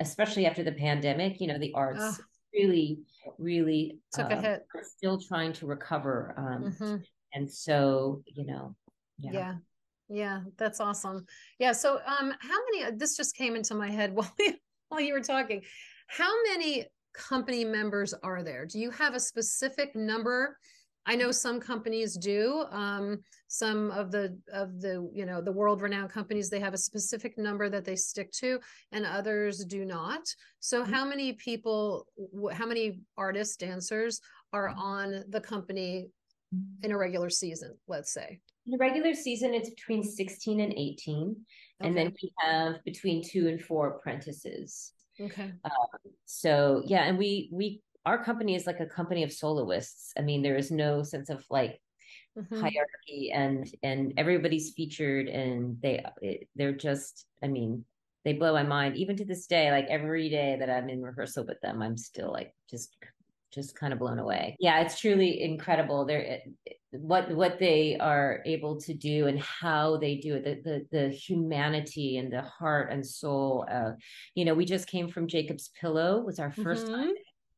[0.00, 1.40] especially after the pandemic.
[1.40, 2.16] You know, the arts oh.
[2.54, 3.00] really
[3.38, 4.66] really took a um, hit.
[4.82, 6.96] Still trying to recover, um, mm-hmm.
[7.32, 8.76] and so you know,
[9.18, 9.32] yeah.
[9.32, 9.54] yeah.
[10.08, 11.24] Yeah, that's awesome.
[11.58, 11.72] Yeah.
[11.72, 12.96] So, um, how many?
[12.96, 14.32] This just came into my head while
[14.88, 15.62] while you were talking.
[16.08, 18.66] How many company members are there?
[18.66, 20.56] Do you have a specific number
[21.06, 22.64] I know some companies do.
[22.70, 26.78] Um, some of the of the you know the world renowned companies they have a
[26.78, 28.58] specific number that they stick to,
[28.92, 30.22] and others do not.
[30.60, 30.92] So, mm-hmm.
[30.92, 32.06] how many people,
[32.52, 34.20] how many artists, dancers
[34.52, 36.08] are on the company
[36.82, 37.76] in a regular season?
[37.86, 41.36] Let's say in a regular season, it's between sixteen and eighteen,
[41.80, 41.88] okay.
[41.88, 44.92] and then we have between two and four apprentices.
[45.20, 45.52] Okay.
[45.64, 50.12] Um, so yeah, and we we our company is like a company of soloists.
[50.18, 51.80] I mean, there is no sense of like
[52.36, 52.54] mm-hmm.
[52.54, 56.04] hierarchy, and and everybody's featured, and they
[56.56, 57.26] they're just.
[57.42, 57.84] I mean,
[58.24, 59.70] they blow my mind even to this day.
[59.70, 62.96] Like every day that I'm in rehearsal with them, I'm still like just
[63.54, 64.56] just kind of blown away.
[64.58, 66.04] Yeah, it's truly incredible.
[66.04, 66.40] They're
[66.90, 70.44] what what they are able to do and how they do it.
[70.44, 73.66] The the, the humanity and the heart and soul.
[73.70, 73.92] Uh,
[74.34, 76.20] you know, we just came from Jacob's Pillow.
[76.20, 76.94] Was our 1st mm-hmm.
[76.94, 77.14] time.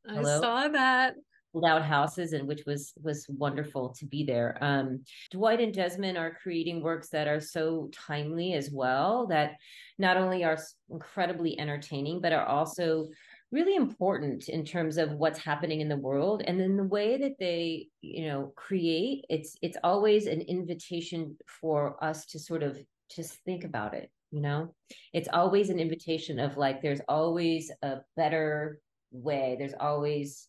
[0.09, 1.15] I saw that
[1.57, 6.37] loud houses and which was was wonderful to be there um dwight and desmond are
[6.43, 9.53] creating works that are so timely as well that
[9.99, 10.59] not only are
[10.91, 13.09] incredibly entertaining but are also
[13.57, 17.37] really important in terms of what's happening in the world and then the way that
[17.39, 22.79] they you know create it's it's always an invitation for us to sort of
[23.17, 24.75] just think about it you know?
[25.13, 28.81] It's always an invitation of like there's always a better
[29.13, 30.49] way there's always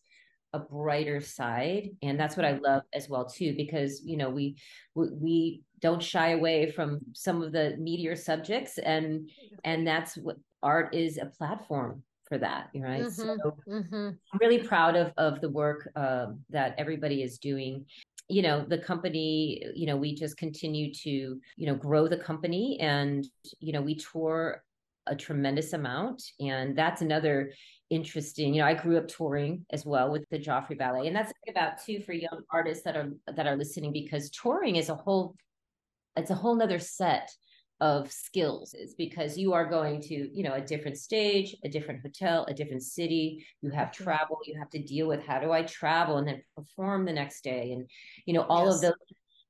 [0.52, 2.64] a brighter side and that's what i mm-hmm.
[2.64, 4.56] love as well too because you know we
[4.94, 9.30] we, we don't shy away from some of the meteor subjects and
[9.64, 13.36] and that's what art is a platform for that right mm-hmm, so
[13.68, 14.08] mm-hmm.
[14.32, 17.84] i'm really proud of of the work uh, that everybody is doing
[18.28, 22.78] you know the company you know we just continue to you know grow the company
[22.80, 23.26] and
[23.60, 24.62] you know we tour
[25.06, 27.50] a tremendous amount and that's another
[27.90, 31.32] interesting you know i grew up touring as well with the joffrey ballet and that's
[31.48, 35.34] about too for young artists that are that are listening because touring is a whole
[36.16, 37.30] it's a whole nother set
[37.80, 42.00] of skills is because you are going to you know a different stage a different
[42.02, 43.46] hotel a different city.
[43.62, 46.18] You have travel you have to deal with how do i travel?
[46.18, 47.88] and then perform the next day and
[48.26, 48.76] you know all yes.
[48.76, 48.92] of those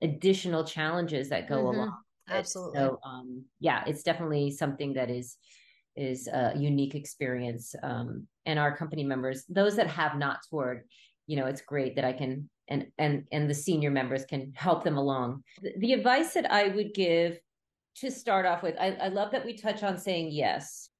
[0.02, 1.78] additional challenges that go mm-hmm.
[1.78, 1.98] along
[2.28, 2.78] absolutely.
[2.78, 5.36] So um yeah it's definitely something that is
[5.96, 10.84] is a unique experience um and our company members those that have not toured
[11.26, 14.84] you know it's great that i can and and and the senior members can help
[14.84, 15.42] them along.
[15.62, 17.38] The, the advice that i would give
[18.00, 20.90] to start off with, I, I love that we touch on saying yes,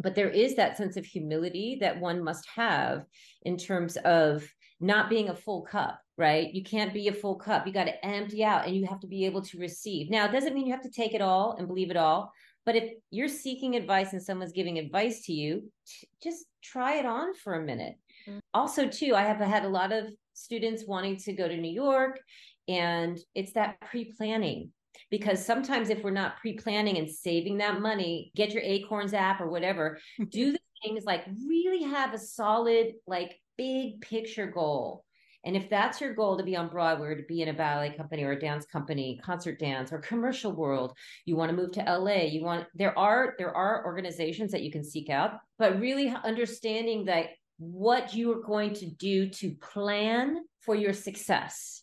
[0.00, 3.04] but there is that sense of humility that one must have
[3.42, 4.48] in terms of
[4.80, 6.52] not being a full cup, right?
[6.54, 7.66] You can't be a full cup.
[7.66, 10.10] You got to empty out and you have to be able to receive.
[10.10, 12.32] Now, it doesn't mean you have to take it all and believe it all.
[12.64, 17.06] But if you're seeking advice and someone's giving advice to you, t- just try it
[17.06, 17.94] on for a minute.
[18.28, 18.40] Mm-hmm.
[18.54, 22.20] Also, too, I have had a lot of students wanting to go to New York,
[22.68, 24.70] and it's that pre planning
[25.10, 29.48] because sometimes if we're not pre-planning and saving that money get your acorns app or
[29.48, 29.98] whatever
[30.30, 35.04] do the things like really have a solid like big picture goal.
[35.44, 37.94] And if that's your goal to be on Broadway or to be in a ballet
[37.96, 40.94] company or a dance company, concert dance or commercial world,
[41.24, 44.72] you want to move to LA, you want there are there are organizations that you
[44.72, 47.26] can seek out, but really understanding that
[47.58, 51.82] what you are going to do to plan for your success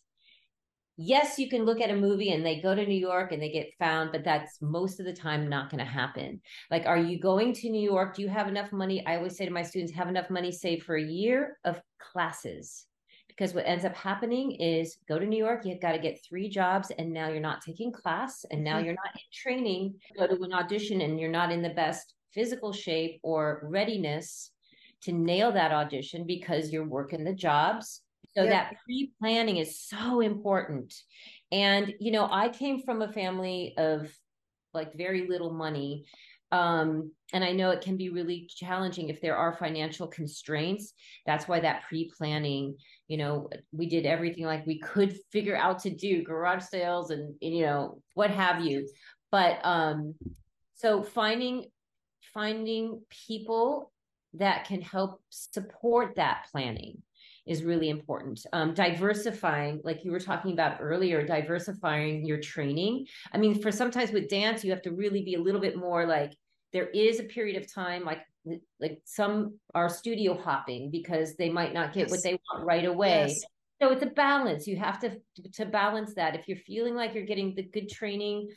[0.96, 3.50] yes, you can look at a movie and they go to New York and they
[3.50, 6.40] get found, but that's most of the time not going to happen.
[6.70, 8.16] Like, are you going to New York?
[8.16, 9.04] Do you have enough money?
[9.06, 12.86] I always say to my students, have enough money saved for a year of classes.
[13.28, 16.48] Because what ends up happening is go to New York, you've got to get three
[16.48, 18.86] jobs, and now you're not taking class, and now mm-hmm.
[18.86, 22.72] you're not in training, go to an audition, and you're not in the best physical
[22.72, 24.52] shape or readiness
[25.02, 28.00] to nail that audition because you're working the jobs
[28.36, 28.50] so yeah.
[28.50, 30.94] that pre-planning is so important.
[31.50, 34.12] And you know, I came from a family of
[34.74, 36.04] like very little money.
[36.52, 40.92] Um, and I know it can be really challenging if there are financial constraints.
[41.24, 42.76] That's why that pre-planning,
[43.08, 47.34] you know, we did everything like we could figure out to do garage sales and,
[47.42, 48.88] and you know, what have you.
[49.32, 50.14] But um,
[50.74, 51.66] so finding
[52.34, 53.90] finding people
[54.34, 57.02] that can help support that planning
[57.46, 58.44] is really important.
[58.52, 63.06] Um, diversifying, like you were talking about earlier, diversifying your training.
[63.32, 66.06] I mean, for sometimes with dance, you have to really be a little bit more
[66.06, 66.32] like
[66.72, 68.22] there is a period of time, like
[68.80, 72.10] like some are studio hopping because they might not get yes.
[72.10, 73.26] what they want right away.
[73.28, 73.40] Yes.
[73.82, 74.66] So it's a balance.
[74.66, 75.16] You have to
[75.54, 76.34] to balance that.
[76.34, 78.48] If you're feeling like you're getting the good training,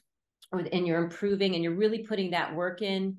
[0.52, 3.18] or, and you're improving and you're really putting that work in,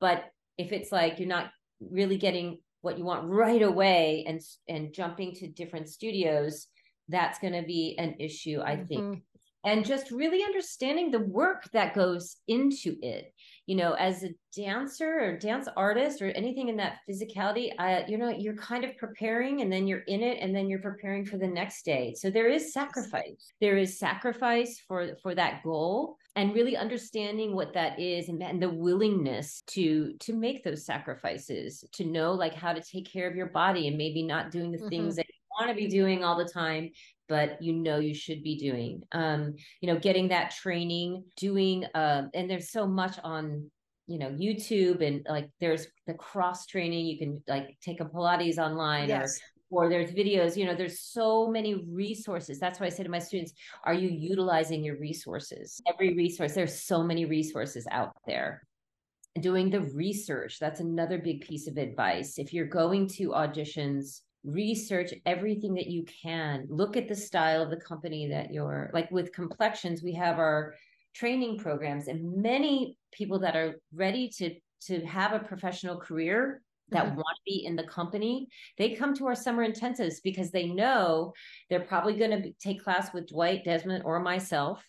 [0.00, 0.24] but
[0.58, 1.50] if it's like you're not
[1.80, 6.66] really getting what you want right away and and jumping to different studios
[7.08, 8.86] that's going to be an issue, I mm-hmm.
[8.86, 9.22] think.
[9.64, 13.34] And just really understanding the work that goes into it
[13.70, 18.18] you know as a dancer or dance artist or anything in that physicality I, you
[18.18, 21.38] know you're kind of preparing and then you're in it and then you're preparing for
[21.38, 26.54] the next day so there is sacrifice there is sacrifice for for that goal and
[26.54, 32.04] really understanding what that is and, and the willingness to to make those sacrifices to
[32.04, 34.88] know like how to take care of your body and maybe not doing the mm-hmm.
[34.88, 36.88] things that you want to be doing all the time
[37.28, 42.30] but you know you should be doing um you know getting that training doing um
[42.34, 43.68] and there's so much on
[44.06, 48.58] you know youtube and like there's the cross training you can like take a pilates
[48.58, 49.40] online yes.
[49.70, 52.58] Or there's videos you know there's so many resources.
[52.58, 53.52] That's why i say to my students
[53.84, 55.80] are you utilizing your resources?
[55.86, 58.62] Every resource there's so many resources out there.
[59.40, 62.38] Doing the research that's another big piece of advice.
[62.38, 66.66] If you're going to auditions research everything that you can.
[66.68, 70.74] Look at the style of the company that you're like with complexions we have our
[71.14, 77.06] training programs and many people that are ready to to have a professional career that
[77.06, 77.16] mm-hmm.
[77.16, 81.32] want to be in the company they come to our summer intensives because they know
[81.68, 84.84] they're probably going to take class with dwight desmond or myself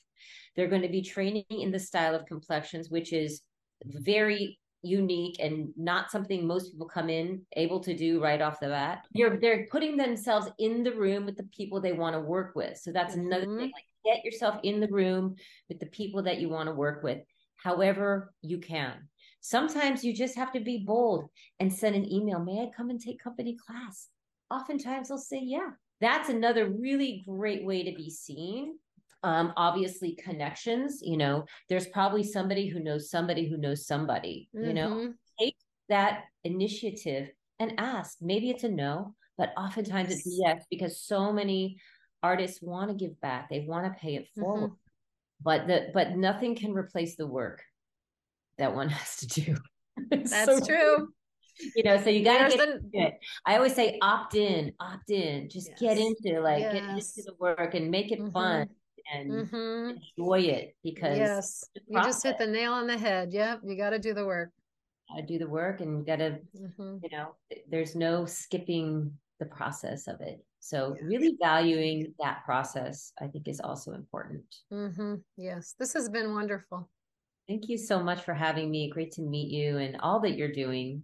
[0.56, 3.42] they're going to be training in the style of complexions which is
[3.86, 8.68] very unique and not something most people come in able to do right off the
[8.68, 9.06] bat.
[9.14, 12.78] You're they're putting themselves in the room with the people they want to work with.
[12.78, 13.28] So that's mm-hmm.
[13.28, 13.72] another thing.
[13.72, 15.36] Like get yourself in the room
[15.70, 17.20] with the people that you want to work with,
[17.58, 18.94] however you can.
[19.42, 21.30] Sometimes you just have to be bold
[21.60, 22.40] and send an email.
[22.40, 24.08] May I come and take company class?
[24.50, 25.72] Oftentimes they'll say, yeah.
[26.00, 28.76] That's another really great way to be seen
[29.24, 34.68] um, obviously connections you know there's probably somebody who knows somebody who knows somebody mm-hmm.
[34.68, 35.12] you know mm-hmm.
[35.40, 35.56] take
[35.90, 37.30] that initiative
[37.60, 40.20] and ask maybe it's a no but oftentimes yes.
[40.20, 41.78] it's yes because so many
[42.24, 45.44] artists want to give back they want to pay it forward mm-hmm.
[45.44, 47.62] but the but nothing can replace the work
[48.62, 49.56] that one has to do.
[50.10, 51.10] That's so true.
[51.76, 53.00] you know so you gotta There's get the...
[53.00, 53.14] it.
[53.46, 55.50] I always say opt in opt in.
[55.50, 55.80] Just yes.
[55.80, 56.74] get into like yes.
[56.74, 58.32] get into the work and make it mm-hmm.
[58.32, 58.70] fun
[59.14, 59.98] and mm-hmm.
[60.18, 61.64] enjoy it because yes.
[61.88, 63.34] you just hit the nail on the head.
[63.34, 64.52] Yep you got to do the work.
[65.16, 66.98] I do the work and got to mm-hmm.
[67.04, 67.36] you know
[67.70, 70.44] there's no skipping the process of it.
[70.64, 74.46] So really valuing that process i think is also important.
[74.72, 75.16] Mm-hmm.
[75.36, 75.76] yes.
[75.78, 76.90] This has been wonderful
[77.48, 80.52] thank you so much for having me great to meet you and all that you're
[80.52, 81.04] doing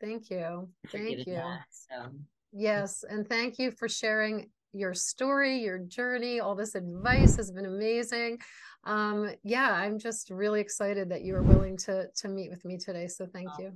[0.00, 2.10] thank you thank you that, so.
[2.52, 7.66] yes and thank you for sharing your story, your journey, all this advice has been
[7.66, 8.38] amazing.
[8.84, 12.76] Um, yeah, I'm just really excited that you were willing to to meet with me
[12.76, 13.06] today.
[13.06, 13.72] So thank you.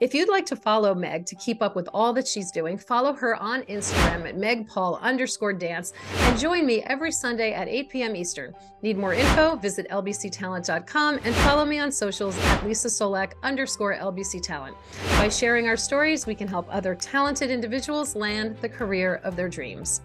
[0.00, 3.12] If you'd like to follow Meg to keep up with all that she's doing, follow
[3.12, 7.88] her on Instagram at Meg Paul underscore dance and join me every Sunday at 8
[7.88, 8.16] p.m.
[8.16, 8.54] Eastern.
[8.82, 9.56] Need more info?
[9.56, 14.76] Visit lbctalent.com and follow me on socials at Leesa Csolak underscore LBC Talent.
[15.10, 19.48] By sharing our stories, we can help other talented individuals land the career of their
[19.48, 20.02] dreams.